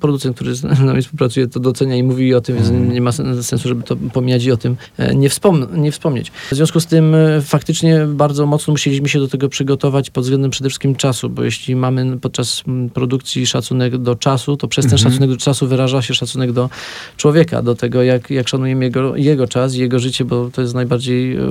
producent, 0.00 0.36
który 0.36 0.54
z 0.60 0.62
nami 0.62 1.02
współpracuje, 1.02 1.48
to 1.48 1.60
docenia 1.60 1.96
i 1.96 2.02
mówi 2.02 2.34
o 2.34 2.40
tym, 2.40 2.56
więc 2.56 2.68
mhm. 2.68 2.92
nie 2.92 3.00
ma 3.00 3.12
sensu, 3.12 3.68
żeby 3.68 3.82
to 3.82 3.96
pomijać 4.12 4.44
i 4.44 4.52
o 4.52 4.56
tym 4.56 4.76
e, 4.98 5.14
nie, 5.14 5.28
wspom 5.28 5.66
nie 5.82 5.92
wspomnieć. 5.92 6.30
W 6.50 6.54
związku 6.54 6.80
z 6.80 6.86
tym 6.86 7.14
e, 7.14 7.42
faktycznie 7.42 8.06
bardzo 8.08 8.46
mocno 8.46 8.70
musieliśmy 8.70 9.08
się 9.08 9.18
do 9.18 9.28
tego 9.28 9.48
przygotować 9.48 10.10
pod 10.10 10.24
względem 10.24 10.50
przede 10.50 10.70
wszystkim 10.70 10.94
czasu, 10.94 11.30
bo 11.30 11.42
jeśli 11.42 11.76
mamy 11.76 12.18
podczas 12.18 12.62
produkcji 12.94 13.46
szacunek 13.46 13.98
do 13.98 14.16
czasu, 14.16 14.56
to 14.56 14.68
przez 14.68 14.84
ten 14.84 14.94
mhm. 14.94 15.12
szacunek 15.12 15.30
do 15.30 15.36
czasu 15.36 15.66
wyraża 15.66 16.02
się 16.02 16.14
szacunek 16.14 16.52
do 16.52 16.70
człowieka, 17.16 17.62
do 17.62 17.74
tego, 17.74 18.02
jak, 18.02 18.30
jak 18.30 18.48
szanujemy 18.48 18.84
jego, 18.84 19.16
jego 19.16 19.46
czas, 19.46 19.74
jego 19.74 19.98
życie, 19.98 20.24
bo 20.24 20.50
to 20.50 20.62
jest 20.62 20.74
najbardziej 20.74 21.36
e, 21.36 21.46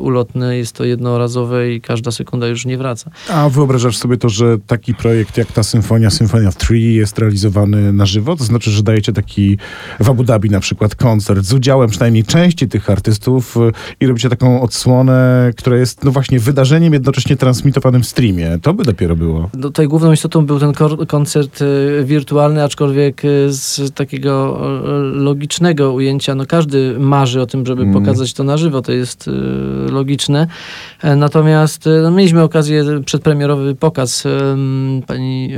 ulotne, 0.00 0.56
jest 0.56 0.72
to 0.76 0.84
jednorazowe 0.84 1.72
i 1.72 1.80
każda 1.80 2.10
sekunda 2.10 2.46
już 2.46 2.66
nie 2.66 2.78
wraca. 2.78 3.10
A 3.28 3.48
wyobraź 3.48 3.81
wyobrażasz 3.82 4.02
sobie 4.02 4.16
to, 4.16 4.28
że 4.28 4.58
taki 4.66 4.94
projekt 4.94 5.36
jak 5.36 5.52
ta 5.52 5.62
symfonia, 5.62 6.10
Symfonia 6.10 6.48
of 6.48 6.56
Three 6.56 6.94
jest 6.94 7.18
realizowany 7.18 7.92
na 7.92 8.06
żywo? 8.06 8.36
To 8.36 8.44
znaczy, 8.44 8.70
że 8.70 8.82
dajecie 8.82 9.12
taki 9.12 9.58
w 10.00 10.10
Abu 10.10 10.24
Dhabi 10.24 10.50
na 10.50 10.60
przykład 10.60 10.94
koncert 10.94 11.44
z 11.44 11.52
udziałem 11.52 11.90
przynajmniej 11.90 12.24
części 12.24 12.68
tych 12.68 12.90
artystów 12.90 13.56
y, 13.56 13.60
i 14.00 14.06
robicie 14.06 14.28
taką 14.28 14.62
odsłonę, 14.62 15.50
która 15.56 15.76
jest 15.76 16.04
no 16.04 16.10
właśnie 16.10 16.40
wydarzeniem 16.40 16.92
jednocześnie 16.92 17.36
transmitowanym 17.36 18.02
w 18.02 18.06
streamie. 18.06 18.58
To 18.62 18.74
by 18.74 18.84
dopiero 18.84 19.16
było. 19.16 19.50
No, 19.54 19.62
tutaj 19.62 19.88
główną 19.88 20.12
istotą 20.12 20.46
był 20.46 20.58
ten 20.58 20.72
koncert 21.08 21.62
y, 21.62 22.04
wirtualny, 22.04 22.64
aczkolwiek 22.64 23.24
y, 23.24 23.52
z 23.52 23.94
takiego 23.94 24.60
logicznego 25.12 25.92
ujęcia. 25.92 26.34
No 26.34 26.46
każdy 26.46 26.98
marzy 26.98 27.40
o 27.40 27.46
tym, 27.46 27.66
żeby 27.66 27.82
mm. 27.82 27.94
pokazać 27.94 28.32
to 28.32 28.44
na 28.44 28.56
żywo. 28.56 28.82
To 28.82 28.92
jest 28.92 29.30
logiczne. 29.90 30.46
E, 31.02 31.16
natomiast 31.16 31.88
no, 32.02 32.10
mieliśmy 32.10 32.42
okazję 32.42 32.84
przedpremierowy 33.04 33.71
pokaz 33.80 34.24
pani 35.06 35.50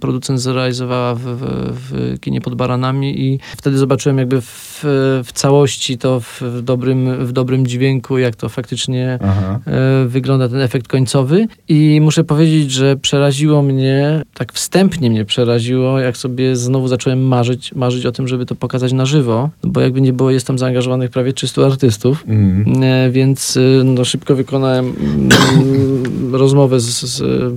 producent 0.00 0.40
zrealizowała 0.40 1.14
w, 1.14 1.20
w, 1.20 1.40
w 1.72 2.20
kinie 2.20 2.40
pod 2.40 2.54
Baranami 2.54 3.20
i 3.20 3.38
wtedy 3.56 3.78
zobaczyłem 3.78 4.18
jakby 4.18 4.40
w, 4.40 4.80
w 5.24 5.32
całości 5.32 5.98
to 5.98 6.20
w, 6.20 6.42
dobrym, 6.62 7.26
w 7.26 7.32
dobrym 7.32 7.66
dźwięku, 7.66 8.18
jak 8.18 8.36
to 8.36 8.48
faktycznie 8.48 9.18
Aha. 9.22 9.60
wygląda 10.06 10.48
ten 10.48 10.60
efekt 10.60 10.88
końcowy 10.88 11.46
i 11.68 12.00
muszę 12.02 12.24
powiedzieć, 12.24 12.70
że 12.70 12.96
przeraziło 12.96 13.62
mnie, 13.62 14.22
tak 14.34 14.52
wstępnie 14.52 15.10
mnie 15.10 15.24
przeraziło, 15.24 15.98
jak 15.98 16.16
sobie 16.16 16.56
znowu 16.56 16.88
zacząłem 16.88 17.26
marzyć, 17.26 17.74
marzyć 17.74 18.06
o 18.06 18.12
tym, 18.12 18.28
żeby 18.28 18.46
to 18.46 18.54
pokazać 18.54 18.92
na 18.92 19.06
żywo, 19.06 19.50
bo 19.62 19.80
jakby 19.80 20.00
nie 20.00 20.12
było, 20.12 20.30
jest 20.30 20.46
tam 20.46 20.58
zaangażowanych 20.58 21.10
prawie 21.10 21.32
300 21.32 21.66
artystów, 21.66 22.24
mm. 22.28 23.12
więc 23.12 23.58
no, 23.84 24.04
szybko 24.04 24.34
wykonałem 24.34 24.94
mm, 25.00 26.34
rozmowę 26.34 26.80
z, 26.80 27.02
z 27.02 27.51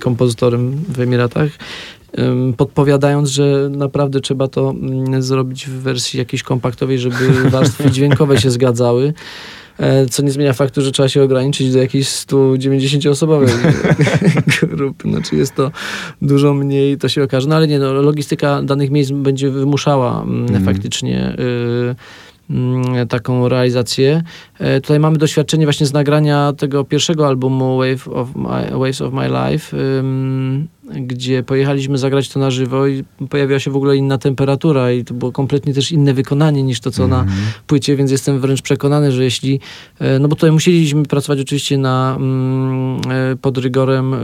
kompozytorem 0.00 0.76
w 0.88 1.00
Emiratach 1.00 1.50
podpowiadając, 2.56 3.28
że 3.28 3.68
naprawdę 3.70 4.20
trzeba 4.20 4.48
to 4.48 4.70
mm, 4.70 5.22
zrobić 5.22 5.66
w 5.66 5.72
wersji 5.72 6.18
jakiejś 6.18 6.42
kompaktowej, 6.42 6.98
żeby 6.98 7.32
warstwy 7.50 7.90
dźwiękowe 7.90 8.40
się 8.40 8.50
zgadzały. 8.50 9.14
E, 9.78 10.06
co 10.06 10.22
nie 10.22 10.30
zmienia 10.30 10.52
faktu, 10.52 10.82
że 10.82 10.92
trzeba 10.92 11.08
się 11.08 11.22
ograniczyć 11.22 11.72
do 11.72 11.78
jakiejś 11.78 12.08
190-osobowej 12.08 13.48
grupy. 14.76 15.10
Znaczy 15.10 15.36
jest 15.36 15.54
to 15.54 15.70
dużo 16.22 16.54
mniej, 16.54 16.98
to 16.98 17.08
się 17.08 17.22
okaże. 17.22 17.48
No 17.48 17.56
ale 17.56 17.66
nie, 17.66 17.78
no, 17.78 17.92
logistyka 17.92 18.62
danych 18.62 18.90
miejsc 18.90 19.10
będzie 19.10 19.50
wymuszała 19.50 20.22
mm. 20.22 20.64
faktycznie 20.64 21.36
y, 21.38 21.94
taką 23.08 23.48
realizację. 23.48 24.22
E, 24.58 24.80
tutaj 24.80 25.00
mamy 25.00 25.18
doświadczenie 25.18 25.66
właśnie 25.66 25.86
z 25.86 25.92
nagrania 25.92 26.52
tego 26.52 26.84
pierwszego 26.84 27.26
albumu 27.26 27.78
Wave 27.78 28.08
of 28.08 28.36
My, 28.36 28.78
Waves 28.78 29.00
of 29.00 29.12
My 29.12 29.28
Life, 29.28 29.76
gdzie 30.92 31.42
pojechaliśmy 31.42 31.98
zagrać 31.98 32.28
to 32.28 32.40
na 32.40 32.50
żywo 32.50 32.86
i 32.86 33.04
pojawiła 33.30 33.58
się 33.58 33.70
w 33.70 33.76
ogóle 33.76 33.96
inna 33.96 34.18
temperatura 34.18 34.92
i 34.92 35.04
to 35.04 35.14
było 35.14 35.32
kompletnie 35.32 35.74
też 35.74 35.92
inne 35.92 36.14
wykonanie 36.14 36.62
niż 36.62 36.80
to, 36.80 36.90
co 36.90 37.04
mm 37.04 37.10
-hmm. 37.10 37.26
na 37.26 37.32
mhm. 37.32 37.52
płycie, 37.66 37.96
więc 37.96 38.10
jestem 38.10 38.40
wręcz 38.40 38.62
przekonany, 38.62 39.12
że 39.12 39.24
jeśli, 39.24 39.60
e, 39.98 40.18
no 40.18 40.28
bo 40.28 40.36
tutaj 40.36 40.52
musieliśmy 40.52 41.02
pracować 41.02 41.40
oczywiście 41.40 41.78
na, 41.78 42.16
mm, 42.18 43.00
e, 43.10 43.36
pod 43.36 43.58
rygorem 43.58 44.14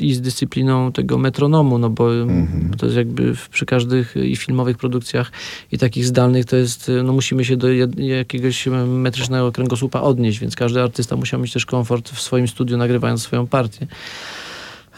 i 0.00 0.14
z 0.14 0.20
dyscypliną 0.20 0.92
tego 0.92 1.18
metronomu, 1.18 1.78
no 1.78 1.90
bo 1.90 2.14
mm 2.14 2.46
-hmm. 2.46 2.76
to 2.76 2.86
jest 2.86 2.98
jakby 2.98 3.34
przy 3.50 3.66
każdych 3.66 4.14
i 4.16 4.36
filmowych 4.36 4.76
produkcjach 4.76 5.32
i 5.72 5.78
takich 5.78 6.06
zdalnych 6.06 6.44
to 6.44 6.56
jest 6.56 6.90
no 7.04 7.12
musimy 7.12 7.44
się 7.44 7.56
do 7.56 7.68
jakiegoś 7.96 8.68
metrycznego 8.86 9.52
kręgosłupa 9.52 10.00
odnieść, 10.00 10.38
więc 10.38 10.56
każdy 10.56 10.82
artysta 10.82 11.16
musiał 11.16 11.40
mieć 11.40 11.52
też 11.52 11.66
komfort 11.66 12.10
w 12.10 12.20
swoim 12.20 12.48
studiu, 12.48 12.76
nagrywając 12.76 13.22
swoją 13.22 13.46
partię. 13.46 13.86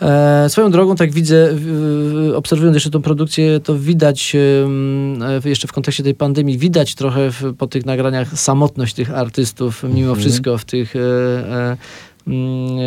E, 0.02 0.48
swoją 0.48 0.70
drogą, 0.70 0.96
tak 0.96 1.12
widzę, 1.12 1.54
obserwując 2.34 2.74
jeszcze 2.76 2.90
tą 2.90 3.02
produkcję, 3.02 3.60
to 3.60 3.78
widać 3.78 4.36
e, 5.44 5.48
jeszcze 5.48 5.68
w 5.68 5.72
kontekście 5.72 6.02
tej 6.02 6.14
pandemii, 6.14 6.58
widać 6.58 6.94
trochę 6.94 7.30
w, 7.30 7.54
po 7.58 7.66
tych 7.66 7.86
nagraniach 7.86 8.38
samotność 8.38 8.94
tych 8.94 9.14
artystów, 9.14 9.82
mimo 9.82 10.10
mhm. 10.10 10.18
wszystko 10.20 10.58
w 10.58 10.64
tych 10.64 10.96
e, 10.96 10.98
Mm, 11.00 11.76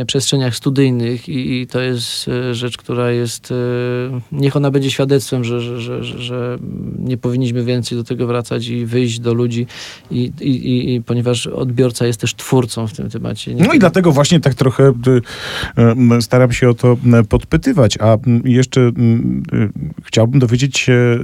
przestrzeniach 0.08 0.56
studyjnych 0.56 1.30
i, 1.30 1.62
i, 1.62 1.68
to 1.68 1.82
jest 1.82 2.28
e, 2.28 2.56
rzecz, 2.56 2.78
która 2.78 3.12
jest, 3.12 3.52
e, 3.52 3.56
niech 4.32 4.56
ona 4.56 4.72
będzie 4.72 4.92
świadectwem, 4.92 5.44
że, 5.44 5.62
że, 5.62 5.82
że, 5.82 6.04
że 6.04 6.58
nie 7.00 7.18
powinniśmy 7.18 7.64
więcej 7.64 7.98
do 7.98 8.04
tego 8.04 8.28
wracać 8.28 8.68
i 8.68 8.86
wyjść 8.86 9.20
do 9.20 9.34
ludzi 9.34 9.68
i, 10.12 10.32
i, 10.42 10.96
i 10.96 11.02
ponieważ 11.02 11.48
odbiorca 11.48 12.06
jest 12.06 12.22
też 12.22 12.36
twórcą 12.36 12.88
w 12.88 12.94
tym 12.94 13.10
temacie. 13.10 13.56
No 13.56 13.74
i 13.74 13.80
dlatego 13.80 14.12
właśnie 14.12 14.40
tak 14.40 14.54
trochę 14.54 14.94
e, 15.78 16.22
staram 16.22 16.52
się 16.52 16.70
o 16.70 16.74
to 16.74 16.98
podpytywać, 17.30 17.98
a 18.00 18.18
jeszcze 18.44 18.92
chciałbym 20.04 20.40
dowiedzieć 20.40 20.78
się 20.78 21.20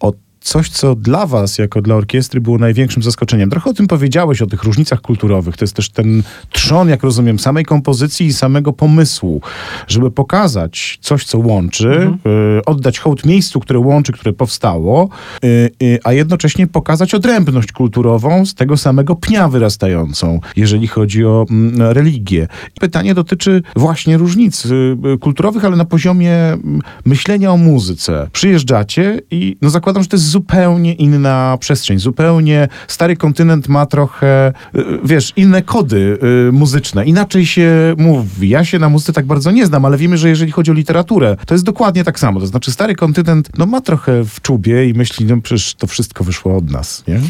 o 0.00 0.12
coś, 0.46 0.68
co 0.68 0.94
dla 0.94 1.26
was, 1.26 1.58
jako 1.58 1.82
dla 1.82 1.94
orkiestry, 1.94 2.40
było 2.40 2.58
największym 2.58 3.02
zaskoczeniem. 3.02 3.50
Trochę 3.50 3.70
o 3.70 3.72
tym 3.72 3.86
powiedziałeś, 3.86 4.42
o 4.42 4.46
tych 4.46 4.64
różnicach 4.64 5.00
kulturowych. 5.00 5.56
To 5.56 5.64
jest 5.64 5.76
też 5.76 5.90
ten 5.90 6.22
trzon, 6.50 6.88
jak 6.88 7.02
rozumiem, 7.02 7.38
samej 7.38 7.64
kompozycji 7.64 8.26
i 8.26 8.32
samego 8.32 8.72
pomysłu, 8.72 9.40
żeby 9.86 10.10
pokazać 10.10 10.98
coś, 11.00 11.24
co 11.24 11.38
łączy, 11.38 11.88
mhm. 11.88 12.18
y, 12.58 12.64
oddać 12.64 12.98
hołd 12.98 13.24
miejscu, 13.24 13.60
które 13.60 13.78
łączy, 13.78 14.12
które 14.12 14.32
powstało, 14.32 15.08
y, 15.44 15.70
y, 15.82 15.98
a 16.04 16.12
jednocześnie 16.12 16.66
pokazać 16.66 17.14
odrębność 17.14 17.72
kulturową 17.72 18.46
z 18.46 18.54
tego 18.54 18.76
samego 18.76 19.16
pnia 19.16 19.48
wyrastającą, 19.48 20.40
jeżeli 20.56 20.86
chodzi 20.86 21.24
o 21.24 21.46
mm, 21.50 21.82
religię. 21.92 22.48
Pytanie 22.80 23.14
dotyczy 23.14 23.62
właśnie 23.76 24.18
różnic 24.18 24.66
y, 24.66 24.96
y, 25.14 25.18
kulturowych, 25.18 25.64
ale 25.64 25.76
na 25.76 25.84
poziomie 25.84 26.32
mm, 26.32 26.80
myślenia 27.04 27.52
o 27.52 27.56
muzyce. 27.56 28.28
Przyjeżdżacie 28.32 29.20
i 29.30 29.56
no 29.62 29.70
zakładam, 29.70 30.02
że 30.02 30.08
to 30.08 30.16
jest 30.16 30.35
zupełnie 30.36 30.92
inna 30.94 31.56
przestrzeń, 31.60 31.98
zupełnie 31.98 32.68
stary 32.88 33.16
kontynent 33.16 33.68
ma 33.68 33.86
trochę, 33.86 34.52
y, 34.74 34.84
wiesz, 35.04 35.32
inne 35.36 35.62
kody 35.62 36.18
y, 36.48 36.52
muzyczne. 36.52 37.04
Inaczej 37.04 37.46
się 37.46 37.94
mówi. 37.98 38.48
Ja 38.48 38.64
się 38.64 38.78
na 38.78 38.88
muzyce 38.88 39.12
tak 39.12 39.26
bardzo 39.26 39.50
nie 39.50 39.66
znam, 39.66 39.84
ale 39.84 39.96
wiemy, 39.96 40.18
że 40.18 40.28
jeżeli 40.28 40.52
chodzi 40.52 40.70
o 40.70 40.74
literaturę, 40.74 41.36
to 41.46 41.54
jest 41.54 41.64
dokładnie 41.64 42.04
tak 42.04 42.18
samo. 42.18 42.40
To 42.40 42.46
znaczy 42.46 42.72
stary 42.72 42.94
kontynent, 42.94 43.50
no 43.58 43.66
ma 43.66 43.80
trochę 43.80 44.24
w 44.24 44.40
czubie 44.40 44.88
i 44.88 44.94
myśli, 44.94 45.26
no 45.26 45.40
przecież 45.40 45.74
to 45.74 45.86
wszystko 45.86 46.24
wyszło 46.24 46.56
od 46.56 46.70
nas, 46.70 47.04
nie? 47.08 47.20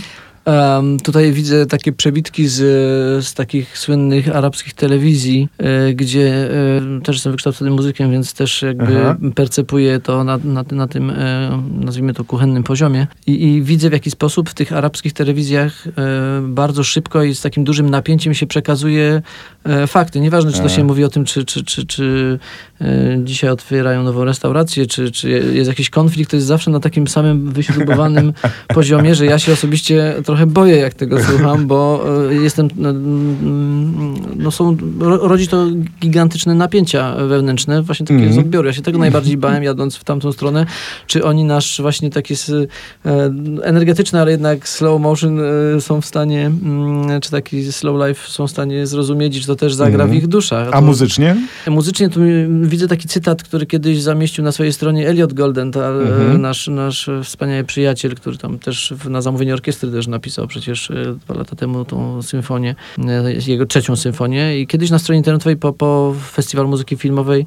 Um, 0.47 1.01
tutaj 1.01 1.33
widzę 1.33 1.67
takie 1.67 1.93
przebitki 1.93 2.49
z, 2.49 2.57
z 3.27 3.35
takich 3.35 3.79
słynnych 3.79 4.37
arabskich 4.37 4.75
telewizji, 4.75 5.49
y, 5.91 5.95
gdzie 5.95 6.49
y, 6.99 7.01
też 7.03 7.17
jestem 7.17 7.33
wykształcony 7.33 7.71
muzykiem, 7.71 8.11
więc 8.11 8.35
też 8.35 8.63
jakby 8.63 9.01
Aha. 9.01 9.17
percepuję 9.35 10.01
to 10.01 10.25
na, 10.25 10.39
na, 10.45 10.65
na 10.71 10.89
tym, 10.89 11.11
y, 11.11 11.15
nazwijmy 11.81 12.15
to, 12.15 12.25
kuchennym 12.25 12.63
poziomie. 12.63 13.07
I, 13.27 13.45
I, 13.45 13.63
widzę 13.63 13.91
w 13.91 13.93
jaki 13.93 14.11
sposób 14.11 14.51
w 14.51 14.55
tych 14.55 14.73
arabskich 14.73 15.13
telewizjach 15.13 15.89
bardzo 16.43 16.85
szybko 16.85 17.23
i 17.23 17.35
z 17.35 17.41
takim 17.41 17.65
dużym 17.65 17.91
napięciem 17.91 18.35
się 18.35 18.47
przekazuje 18.47 19.23
fakty. 19.87 20.21
Nieważne, 20.21 20.53
czy 20.53 20.61
to 20.61 20.69
się 20.69 20.85
mówi 20.85 21.05
o 21.05 21.09
tym, 21.09 21.25
czy, 21.25 21.45
czy, 21.45 21.65
czy, 21.65 21.87
czy 21.87 22.39
dzisiaj 23.25 23.51
otwierają 23.51 24.03
nową 24.03 24.25
restaurację, 24.25 24.87
czy, 24.87 25.11
czy 25.11 25.31
jest 25.31 25.69
jakiś 25.69 25.91
konflikt, 25.91 26.31
to 26.31 26.37
jest 26.37 26.47
zawsze 26.47 26.71
na 26.71 26.81
takim 26.81 27.09
samym 27.09 27.53
wyśrubowanym 27.53 28.33
poziomie, 28.75 29.15
że 29.15 29.27
ja 29.27 29.39
się 29.39 29.53
osobiście 29.53 30.15
trochę 30.25 30.47
boję, 30.47 30.77
jak 30.77 30.95
tego 30.95 31.25
słucham, 31.25 31.67
bo 31.67 32.05
e, 32.31 32.35
jestem, 32.35 32.69
no, 32.77 32.91
mm, 32.91 34.15
no 34.37 34.51
są, 34.51 34.77
rodzi 35.01 35.49
to 35.49 35.67
gigantyczne 36.01 36.55
napięcia 36.55 37.15
wewnętrzne, 37.15 37.83
właśnie 37.83 38.07
takie 38.07 38.27
mm. 38.27 38.67
Ja 38.67 38.73
się 38.73 38.83
tego 38.83 38.99
najbardziej 38.99 39.37
bałem, 39.47 39.63
jadąc 39.63 39.97
w 39.97 40.05
tamtą 40.05 40.33
stronę, 40.33 40.67
czy 41.07 41.25
oni 41.25 41.45
nasz 41.45 41.81
właśnie 41.81 42.11
taki 42.11 42.35
e, 42.35 42.37
energetyczny, 43.63 44.21
ale 44.21 44.31
jednak 44.31 44.69
slow 44.69 45.01
motion 45.01 45.41
są 45.81 46.01
w 46.01 46.07
stanie, 46.07 46.47
mm, 46.47 47.21
czy 47.21 47.31
taki 47.31 47.73
slow 47.73 48.09
life 48.09 48.31
są 48.31 48.47
w 48.47 48.51
stanie 48.51 48.87
zrozumieć, 48.87 49.35
że 49.35 49.47
to 49.47 49.57
też 49.57 49.75
zagra 49.75 50.05
mm. 50.05 50.17
w 50.17 50.19
ich 50.19 50.27
duszach. 50.27 50.69
A, 50.73 50.81
muzycznie? 50.81 51.37
Muzycznie 51.67 52.09
to 52.09 52.21
widzę 52.67 52.89
taki 52.89 53.09
cytat, 53.09 53.43
który 53.43 53.67
kiedyś 53.67 54.03
zamieścił 54.03 54.45
na 54.45 54.53
swojej 54.53 54.73
stronie 54.73 55.09
Elliot 55.09 55.33
Golden, 55.33 55.73
ta, 55.73 55.89
mm 55.89 56.07
-hmm. 56.07 56.39
nasz, 56.39 56.69
nasz 56.69 57.11
wspaniały 57.25 57.65
przyjaciel, 57.65 58.15
który 58.15 58.39
tam 58.39 58.59
też 58.59 58.95
na 59.09 59.23
zamówienie 59.23 59.55
orkiestry 59.55 59.91
też 59.91 60.07
napisał 60.07 60.27
napisał 60.27 60.47
przecież 60.47 60.91
e, 60.91 61.15
dwa 61.25 61.35
lata 61.35 61.57
temu 61.57 61.85
tą 61.85 62.23
symfonię, 62.23 62.75
e, 62.99 63.33
jego 63.47 63.67
trzecią 63.67 63.97
symfonię 63.97 64.61
i 64.61 64.67
kiedyś 64.67 64.91
na 64.91 64.99
stronie 64.99 65.19
internetowej 65.19 65.57
po, 65.57 65.73
po 65.73 66.15
Festiwalu 66.33 66.69
Muzyki 66.69 66.97
Filmowej 66.97 67.47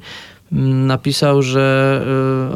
napisał, 0.52 1.42
że 1.42 2.04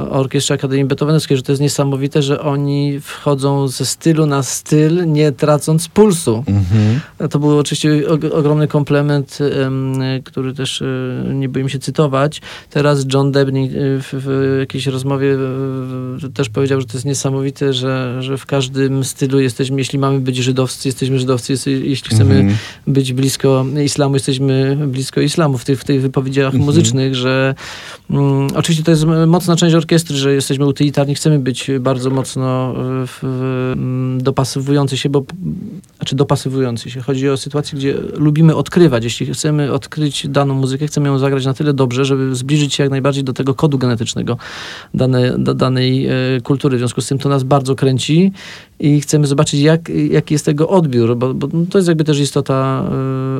y, 0.06 0.10
Orkiestrze 0.10 0.54
Akademii 0.54 0.84
Beethovenowskiej, 0.84 1.36
że 1.36 1.42
to 1.42 1.52
jest 1.52 1.62
niesamowite, 1.62 2.22
że 2.22 2.40
oni 2.40 3.00
wchodzą 3.00 3.68
ze 3.68 3.86
stylu 3.86 4.26
na 4.26 4.42
styl, 4.42 5.12
nie 5.12 5.32
tracąc 5.32 5.88
pulsu. 5.88 6.44
Mhm. 6.46 7.00
To 7.30 7.38
był 7.38 7.58
oczywiście 7.58 8.08
ogromny 8.32 8.68
komplement, 8.68 9.38
który 10.24 10.54
też 10.54 10.80
y, 10.80 11.24
nie 11.34 11.48
boję 11.48 11.68
się 11.68 11.78
cytować. 11.78 12.40
Teraz 12.70 13.06
John 13.12 13.32
Debney 13.32 13.70
w, 13.72 14.08
w 14.12 14.56
jakiejś 14.60 14.86
rozmowie 14.86 15.36
też 16.34 16.48
powiedział, 16.48 16.80
że 16.80 16.86
to 16.86 16.92
jest 16.92 17.06
niesamowite, 17.06 17.72
że, 17.72 18.22
że 18.22 18.38
w 18.38 18.46
każdym 18.46 19.04
stylu 19.04 19.40
jesteśmy, 19.40 19.78
jeśli 19.78 19.98
mamy 19.98 20.20
być 20.20 20.36
żydowscy, 20.36 20.88
jesteśmy 20.88 21.18
żydowcy, 21.18 21.52
jeśli 21.66 22.10
chcemy 22.10 22.34
mhm. 22.34 22.56
być 22.86 23.12
blisko 23.12 23.66
islamu, 23.84 24.14
jesteśmy 24.14 24.78
blisko 24.86 25.20
islamu 25.20 25.58
w 25.58 25.64
tych, 25.64 25.80
w 25.80 25.84
tych 25.84 26.02
wypowiedziach 26.02 26.46
mhm. 26.46 26.64
muzycznych, 26.64 27.14
że 27.14 27.54
Mm, 28.10 28.48
oczywiście 28.54 28.84
to 28.84 28.90
jest 28.90 29.04
mocna 29.26 29.56
część 29.56 29.74
orkiestry, 29.74 30.16
że 30.16 30.34
jesteśmy 30.34 30.66
utylitarni, 30.66 31.14
chcemy 31.14 31.38
być 31.38 31.70
bardzo 31.80 32.10
mocno 32.10 32.74
w, 32.76 33.18
w, 33.22 34.22
dopasowujący 34.22 34.96
się, 34.96 35.08
bo 35.08 35.24
znaczy 35.96 36.16
dopasowujący 36.16 36.90
się. 36.90 37.00
Chodzi 37.00 37.28
o 37.28 37.36
sytuację, 37.36 37.78
gdzie 37.78 37.94
lubimy 38.16 38.56
odkrywać. 38.56 39.04
Jeśli 39.04 39.26
chcemy 39.26 39.72
odkryć 39.72 40.28
daną 40.28 40.54
muzykę, 40.54 40.86
chcemy 40.86 41.08
ją 41.08 41.18
zagrać 41.18 41.44
na 41.44 41.54
tyle 41.54 41.72
dobrze, 41.72 42.04
żeby 42.04 42.34
zbliżyć 42.34 42.74
się 42.74 42.82
jak 42.82 42.90
najbardziej 42.90 43.24
do 43.24 43.32
tego 43.32 43.54
kodu 43.54 43.78
genetycznego 43.78 44.36
dane, 44.94 45.38
danej 45.38 46.06
e, 46.06 46.12
kultury. 46.42 46.76
W 46.76 46.80
związku 46.80 47.00
z 47.00 47.06
tym 47.06 47.18
to 47.18 47.28
nas 47.28 47.42
bardzo 47.42 47.74
kręci 47.74 48.32
i 48.80 49.00
chcemy 49.00 49.26
zobaczyć, 49.26 49.60
jak, 49.60 49.88
jaki 49.88 50.34
jest 50.34 50.44
tego 50.44 50.68
odbiór, 50.68 51.16
bo, 51.16 51.34
bo 51.34 51.48
to 51.70 51.78
jest 51.78 51.88
jakby 51.88 52.04
też 52.04 52.18
istota 52.18 52.84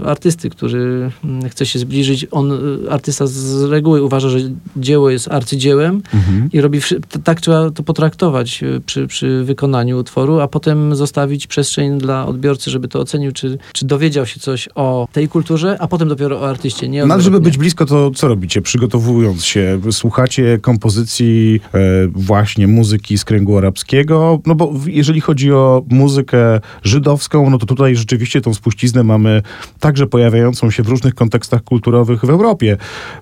y, 0.02 0.06
artysty, 0.06 0.50
który 0.50 1.10
mm, 1.24 1.48
chce 1.48 1.66
się 1.66 1.78
zbliżyć. 1.78 2.26
On, 2.30 2.52
y, 2.52 2.90
artysta 2.90 3.26
z 3.26 3.62
reguły 3.62 4.02
uważa, 4.02 4.28
że 4.28 4.33
dzieło 4.76 5.10
jest 5.10 5.28
arcydziełem 5.28 6.02
mhm. 6.14 6.48
i 6.52 6.60
robi, 6.60 6.80
tak 7.24 7.40
trzeba 7.40 7.70
to 7.70 7.82
potraktować 7.82 8.62
y, 8.62 8.80
przy, 8.86 9.06
przy 9.06 9.44
wykonaniu 9.44 9.98
utworu, 9.98 10.40
a 10.40 10.48
potem 10.48 10.96
zostawić 10.96 11.46
przestrzeń 11.46 11.98
dla 11.98 12.26
odbiorcy, 12.26 12.70
żeby 12.70 12.88
to 12.88 13.00
ocenił, 13.00 13.32
czy, 13.32 13.58
czy 13.72 13.86
dowiedział 13.86 14.26
się 14.26 14.40
coś 14.40 14.68
o 14.74 15.08
tej 15.12 15.28
kulturze, 15.28 15.76
a 15.80 15.88
potem 15.88 16.08
dopiero 16.08 16.40
o 16.40 16.48
artyście. 16.48 16.88
Nie 16.88 17.06
no, 17.06 17.20
żeby 17.20 17.40
być 17.40 17.58
blisko, 17.58 17.86
to 17.86 18.10
co 18.10 18.28
robicie? 18.28 18.62
Przygotowując 18.62 19.44
się, 19.44 19.80
słuchacie 19.90 20.58
kompozycji 20.62 21.60
e, 21.74 21.78
właśnie 22.08 22.66
muzyki 22.66 23.18
z 23.18 23.24
kręgu 23.24 23.58
arabskiego? 23.58 24.40
No 24.46 24.54
bo 24.54 24.72
jeżeli 24.86 25.20
chodzi 25.20 25.52
o 25.52 25.82
muzykę 25.90 26.60
żydowską, 26.82 27.50
no 27.50 27.58
to 27.58 27.66
tutaj 27.66 27.96
rzeczywiście 27.96 28.40
tą 28.40 28.54
spuściznę 28.54 29.04
mamy 29.04 29.42
także 29.80 30.06
pojawiającą 30.06 30.70
się 30.70 30.82
w 30.82 30.88
różnych 30.88 31.14
kontekstach 31.14 31.64
kulturowych 31.64 32.20
w 32.20 32.30
Europie. 32.30 32.76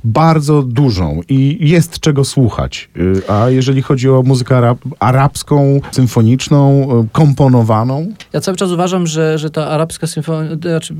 Bardzo 0.04 0.62
i 1.28 1.68
jest 1.68 2.00
czego 2.00 2.24
słuchać. 2.24 2.90
Y, 2.96 3.22
a 3.28 3.50
jeżeli 3.50 3.82
chodzi 3.82 4.08
o 4.08 4.22
muzykę 4.22 4.56
arab 4.56 4.78
arabską, 4.98 5.80
symfoniczną, 5.90 6.88
y, 7.04 7.08
komponowaną? 7.12 8.12
Ja 8.32 8.40
cały 8.40 8.56
czas 8.56 8.70
uważam, 8.70 9.06
że, 9.06 9.38
że 9.38 9.50
ta 9.50 9.68
arabska 9.68 10.06
symfonia, 10.06 10.50
znaczy 10.62 10.94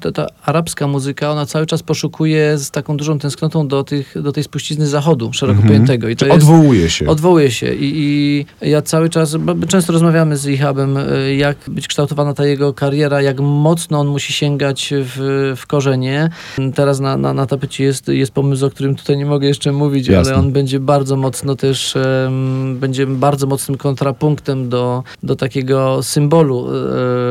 ta, 0.00 0.12
ta 0.12 0.26
arabska 0.44 0.86
muzyka, 0.86 1.30
ona 1.30 1.46
cały 1.46 1.66
czas 1.66 1.82
poszukuje 1.82 2.58
z 2.58 2.70
taką 2.70 2.96
dużą 2.96 3.18
tęsknotą 3.18 3.68
do, 3.68 3.84
tych, 3.84 4.22
do 4.22 4.32
tej 4.32 4.44
spuścizny 4.44 4.86
zachodu 4.86 5.32
szeroko 5.32 5.60
mhm. 5.60 5.68
pojętego. 5.68 6.08
I 6.08 6.16
to 6.16 6.26
jest, 6.26 6.36
odwołuje 6.36 6.90
się. 6.90 7.06
Odwołuje 7.06 7.50
się. 7.50 7.74
I, 7.74 7.92
I 8.62 8.70
ja 8.70 8.82
cały 8.82 9.08
czas, 9.08 9.36
często 9.68 9.92
rozmawiamy 9.92 10.36
z 10.36 10.46
Ihabem, 10.46 10.96
y, 10.96 11.34
jak 11.34 11.56
być 11.68 11.88
kształtowana 11.88 12.34
ta 12.34 12.46
jego 12.46 12.72
kariera, 12.72 13.22
jak 13.22 13.40
mocno 13.40 14.00
on 14.00 14.06
musi 14.06 14.32
sięgać 14.32 14.92
w, 14.96 15.54
w 15.56 15.66
korzenie. 15.66 16.30
Teraz 16.74 17.00
na, 17.00 17.16
na, 17.16 17.34
na 17.34 17.46
tapecie 17.46 17.84
jest, 17.84 18.08
jest 18.08 18.32
pomysł, 18.32 18.66
o 18.66 18.70
którym 18.70 18.96
tutaj 18.96 19.16
nie 19.16 19.26
mogę 19.26 19.47
jeszcze 19.48 19.72
mówić, 19.72 20.08
Jasne. 20.08 20.32
ale 20.32 20.42
on 20.42 20.52
będzie 20.52 20.80
bardzo 20.80 21.16
mocno 21.16 21.56
też, 21.56 21.94
um, 22.24 22.78
będzie 22.78 23.06
bardzo 23.06 23.46
mocnym 23.46 23.78
kontrapunktem 23.78 24.68
do, 24.68 25.02
do 25.22 25.36
takiego 25.36 26.02
symbolu 26.02 26.68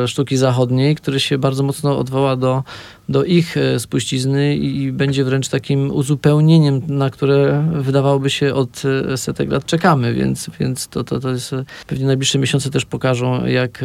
e, 0.03 0.07
sztuki 0.07 0.37
zachodniej, 0.37 0.95
który 0.95 1.19
się 1.19 1.37
bardzo 1.37 1.63
mocno 1.63 1.97
odwoła 1.97 2.35
do 2.35 2.63
do 3.09 3.23
ich 3.23 3.57
e, 3.57 3.79
spuścizny 3.79 4.55
i 4.55 4.91
będzie 4.91 5.23
wręcz 5.23 5.49
takim 5.49 5.91
uzupełnieniem, 5.91 6.81
na 6.87 7.09
które 7.09 7.67
wydawałoby 7.73 8.29
się 8.29 8.53
od 8.53 8.83
e, 8.85 9.17
setek 9.17 9.51
lat 9.51 9.65
czekamy, 9.65 10.13
więc, 10.13 10.49
więc 10.59 10.87
to, 10.87 11.03
to, 11.03 11.19
to 11.19 11.29
jest 11.29 11.53
e, 11.53 11.63
pewnie 11.87 12.05
najbliższe 12.05 12.39
miesiące 12.39 12.69
też 12.69 12.85
pokażą, 12.85 13.45
jak 13.45 13.83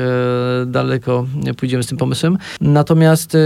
daleko 0.67 1.27
pójdziemy 1.57 1.83
z 1.83 1.87
tym 1.87 1.99
pomysłem. 1.99 2.39
Natomiast 2.61 3.37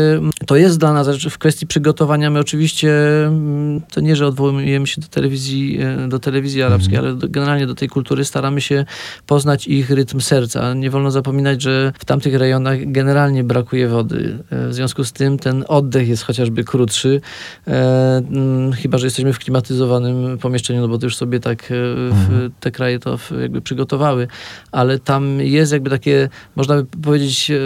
to 0.46 0.56
jest 0.56 0.78
dla 0.78 0.92
nas 0.92 1.08
w 1.08 1.38
kwestii 1.38 1.66
przygotowania. 1.66 2.30
My 2.30 2.40
oczywiście 2.40 2.90
mm, 3.26 3.80
to 3.80 4.00
nie, 4.00 4.16
że 4.16 4.26
odwołujemy 4.26 4.86
się 4.86 5.00
do 5.00 5.06
telewizji, 5.06 5.78
do 6.08 6.18
telewizji 6.18 6.62
arabskiej, 6.62 6.96
mhm. 6.96 7.04
ale 7.12 7.20
do, 7.20 7.28
generalnie 7.28 7.66
do 7.66 7.74
tej 7.74 7.88
kultury 7.88 8.24
staramy 8.24 8.60
się 8.60 8.84
poznać 9.26 9.68
ich 9.68 9.90
rytm 9.90 10.20
serca. 10.20 10.74
Nie 10.74 10.90
wolno 10.90 11.10
zapominać, 11.10 11.62
że 11.62 11.92
w 11.98 12.04
tamtych 12.04 12.34
rejonach 12.34 12.78
generalnie 12.92 13.44
brakuje 13.44 13.88
wody. 13.88 14.38
W 14.50 14.74
związku 14.74 15.04
z 15.04 15.12
tym 15.12 15.38
ten 15.38 15.64
oddech 15.68 16.08
jest 16.08 16.22
chociażby 16.22 16.64
krótszy, 16.64 17.20
e, 17.66 17.70
mm, 18.16 18.72
chyba, 18.72 18.98
że 18.98 19.06
jesteśmy 19.06 19.32
w 19.32 19.38
klimatyzowanym 19.38 20.38
pomieszczeniu, 20.38 20.80
no 20.80 20.88
bo 20.88 20.98
to 20.98 21.06
już 21.06 21.16
sobie 21.16 21.40
tak 21.40 21.72
e, 21.72 21.74
mhm. 22.10 22.50
te 22.60 22.70
kraje 22.70 22.98
to 22.98 23.18
jakby 23.40 23.60
przygotowały, 23.60 24.28
ale 24.72 24.98
tam 24.98 25.40
jest 25.40 25.72
jakby 25.72 25.90
takie, 25.90 26.28
można 26.56 26.76
by 26.76 26.84
powiedzieć, 26.84 27.50
e, 27.50 27.58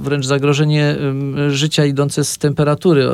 wręcz 0.00 0.26
zagrożenie 0.26 0.96
życia 1.48 1.84
idące 1.84 2.24
z 2.24 2.38
temperatury 2.38 3.08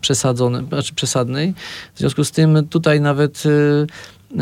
przesadzone, 0.00 0.62
znaczy 0.68 0.94
przesadnej. 0.94 1.54
W 1.94 1.98
związku 1.98 2.24
z 2.24 2.30
tym 2.30 2.68
tutaj 2.68 3.00
nawet 3.00 3.42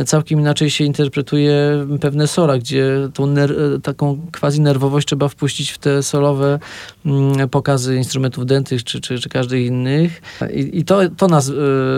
całkiem 0.06 0.40
inaczej 0.40 0.70
się 0.70 0.84
interpretuje 0.84 1.86
pewne 2.00 2.26
sola, 2.26 2.58
gdzie 2.58 3.08
tą 3.14 3.34
taką 3.82 4.20
quasi 4.40 4.60
nerwowość 4.60 5.06
trzeba 5.06 5.28
wpuścić 5.28 5.70
w 5.70 5.78
te 5.78 6.02
solowe 6.02 6.58
mm, 7.06 7.48
pokazy 7.48 7.96
instrumentów 7.96 8.46
dętych 8.46 8.84
czy, 8.84 9.00
czy, 9.00 9.18
czy 9.18 9.28
każdych 9.28 9.66
innych. 9.66 10.22
I, 10.54 10.78
i 10.78 10.84
to, 10.84 11.00
to, 11.16 11.28
nas, 11.28 11.48
y, 11.48 11.54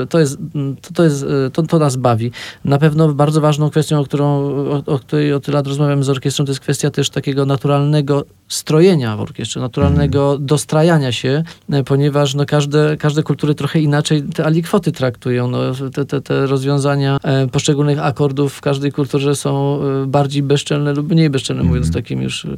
to, 0.08 0.18
jest, 0.18 0.38
to, 0.82 0.94
to, 0.94 1.04
jest, 1.04 1.22
y, 1.22 1.50
to, 1.52 1.62
to 1.62 1.78
nas 1.78 1.96
bawi. 1.96 2.30
Na 2.64 2.78
pewno 2.78 3.14
bardzo 3.14 3.40
ważną 3.40 3.70
kwestią, 3.70 4.00
o, 4.00 4.04
którą, 4.04 4.26
o, 4.26 4.82
o 4.86 4.98
której 4.98 5.32
od 5.32 5.48
lat 5.48 5.66
rozmawiamy 5.66 6.04
z 6.04 6.08
orkiestrą, 6.08 6.44
to 6.44 6.50
jest 6.50 6.60
kwestia 6.60 6.90
też 6.90 7.10
takiego 7.10 7.46
naturalnego 7.46 8.24
strojenia 8.48 9.16
w 9.16 9.20
orkiestrze, 9.20 9.60
naturalnego 9.60 10.34
mm. 10.34 10.46
dostrajania 10.46 11.12
się, 11.12 11.42
e, 11.70 11.84
ponieważ 11.84 12.34
no, 12.34 12.46
każde, 12.46 12.96
każde 12.96 13.22
kultury 13.22 13.54
trochę 13.54 13.80
inaczej 13.80 14.22
te 14.22 14.44
alikwoty 14.44 14.92
traktują. 14.92 15.48
No, 15.48 15.58
te, 15.94 16.04
te, 16.04 16.20
te 16.20 16.46
rozwiązania 16.46 17.18
e, 17.22 17.46
poszczególnych 17.76 18.04
akordów 18.04 18.54
w 18.54 18.60
każdej 18.60 18.92
kulturze 18.92 19.36
są 19.36 19.80
e, 19.82 20.06
bardziej 20.06 20.42
bezczelne 20.42 20.92
lub 20.92 21.10
mniej 21.10 21.30
bezczelne, 21.30 21.60
mm. 21.60 21.68
mówiąc 21.68 21.92
takim 21.92 22.22
już 22.22 22.44
e, 22.44 22.48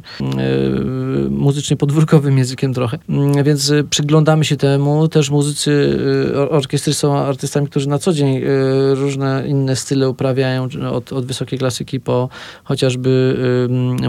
muzycznie 1.29 1.77
podwórkowym 1.77 2.37
językiem 2.37 2.73
trochę. 2.73 2.97
Mm, 3.09 3.43
więc 3.43 3.71
e, 3.71 3.83
przyglądamy 3.83 4.45
się 4.45 4.55
temu. 4.57 5.07
Też 5.07 5.29
muzycy 5.29 5.99
orkiestry 6.49 6.93
są 6.93 7.17
artystami, 7.17 7.67
którzy 7.67 7.89
na 7.89 7.99
co 7.99 8.13
dzień 8.13 8.41
różne 8.93 9.43
inne 9.47 9.75
style 9.75 10.09
uprawiają, 10.09 10.67
od, 10.91 11.13
od 11.13 11.25
wysokiej 11.25 11.59
klasyki 11.59 11.99
po 11.99 12.29
chociażby 12.63 13.37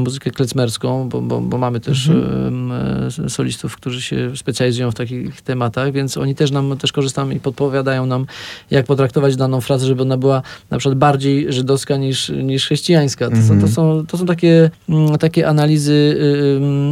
muzykę 0.00 0.30
klezmerską, 0.30 1.08
bo, 1.08 1.20
bo, 1.20 1.40
bo 1.40 1.58
mamy 1.58 1.80
też 1.80 2.08
mhm. 2.08 3.30
Solistów, 3.30 3.76
którzy 3.76 4.02
się 4.02 4.36
specjalizują 4.36 4.90
w 4.90 4.94
takich 4.94 5.42
tematach, 5.42 5.92
więc 5.92 6.16
oni 6.16 6.34
też 6.34 6.50
nam 6.50 6.78
też 6.78 6.92
korzystają 6.92 7.30
i 7.30 7.40
podpowiadają 7.40 8.06
nam, 8.06 8.26
jak 8.70 8.86
potraktować 8.86 9.36
daną 9.36 9.60
frazę, 9.60 9.86
żeby 9.86 10.02
ona 10.02 10.16
była 10.16 10.42
na 10.70 10.78
przykład 10.78 10.98
bardziej 11.00 11.52
żydowska 11.52 11.96
niż, 11.96 12.28
niż 12.28 12.64
chrześcijańska. 12.64 13.30
To, 13.30 13.36
są, 13.36 13.48
to, 13.48 13.54
mhm. 13.54 13.72
są, 13.72 14.06
to 14.06 14.18
są 14.18 14.26
takie, 14.26 14.70
mm, 14.88 15.18
takie 15.18 15.48
analizy 15.48 15.92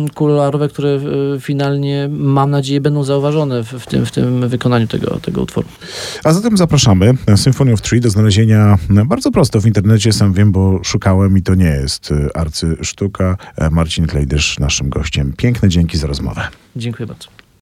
y, 0.08 0.14
kuluarowe, 0.14 0.68
które 0.68 1.00
finalnie, 1.40 2.08
mam 2.10 2.50
nadzieję, 2.50 2.80
będą 2.80 3.04
zauważone 3.04 3.64
w, 3.64 3.72
w, 3.72 3.86
tym, 3.86 4.06
w 4.06 4.10
tym 4.10 4.48
wykonaniu 4.48 4.86
tego, 4.86 5.18
tego 5.22 5.42
utworu. 5.42 5.68
A 6.24 6.32
zatem 6.32 6.56
zapraszamy 6.56 7.14
Symphony 7.36 7.72
of 7.72 7.82
Three 7.82 8.00
do 8.00 8.10
znalezienia 8.10 8.78
bardzo 9.06 9.30
prosto 9.30 9.60
w 9.60 9.66
internecie, 9.66 10.12
sam 10.12 10.32
wiem, 10.32 10.52
bo 10.52 10.80
szukałem 10.84 11.38
i 11.38 11.42
to 11.42 11.54
nie 11.54 11.64
jest 11.64 12.10
y, 12.10 12.28
arcysztuka. 12.34 13.36
E, 13.56 13.70
Marcin 13.70 14.06
Klejdysz, 14.06 14.58
naszym 14.58 14.88
gościem. 14.88 15.32
Piękne 15.36 15.68
dzięki 15.68 15.98
za 15.98 16.06
rozmowę. 16.06 16.48
Dziękuję 16.76 17.06
bardzo. 17.06 17.37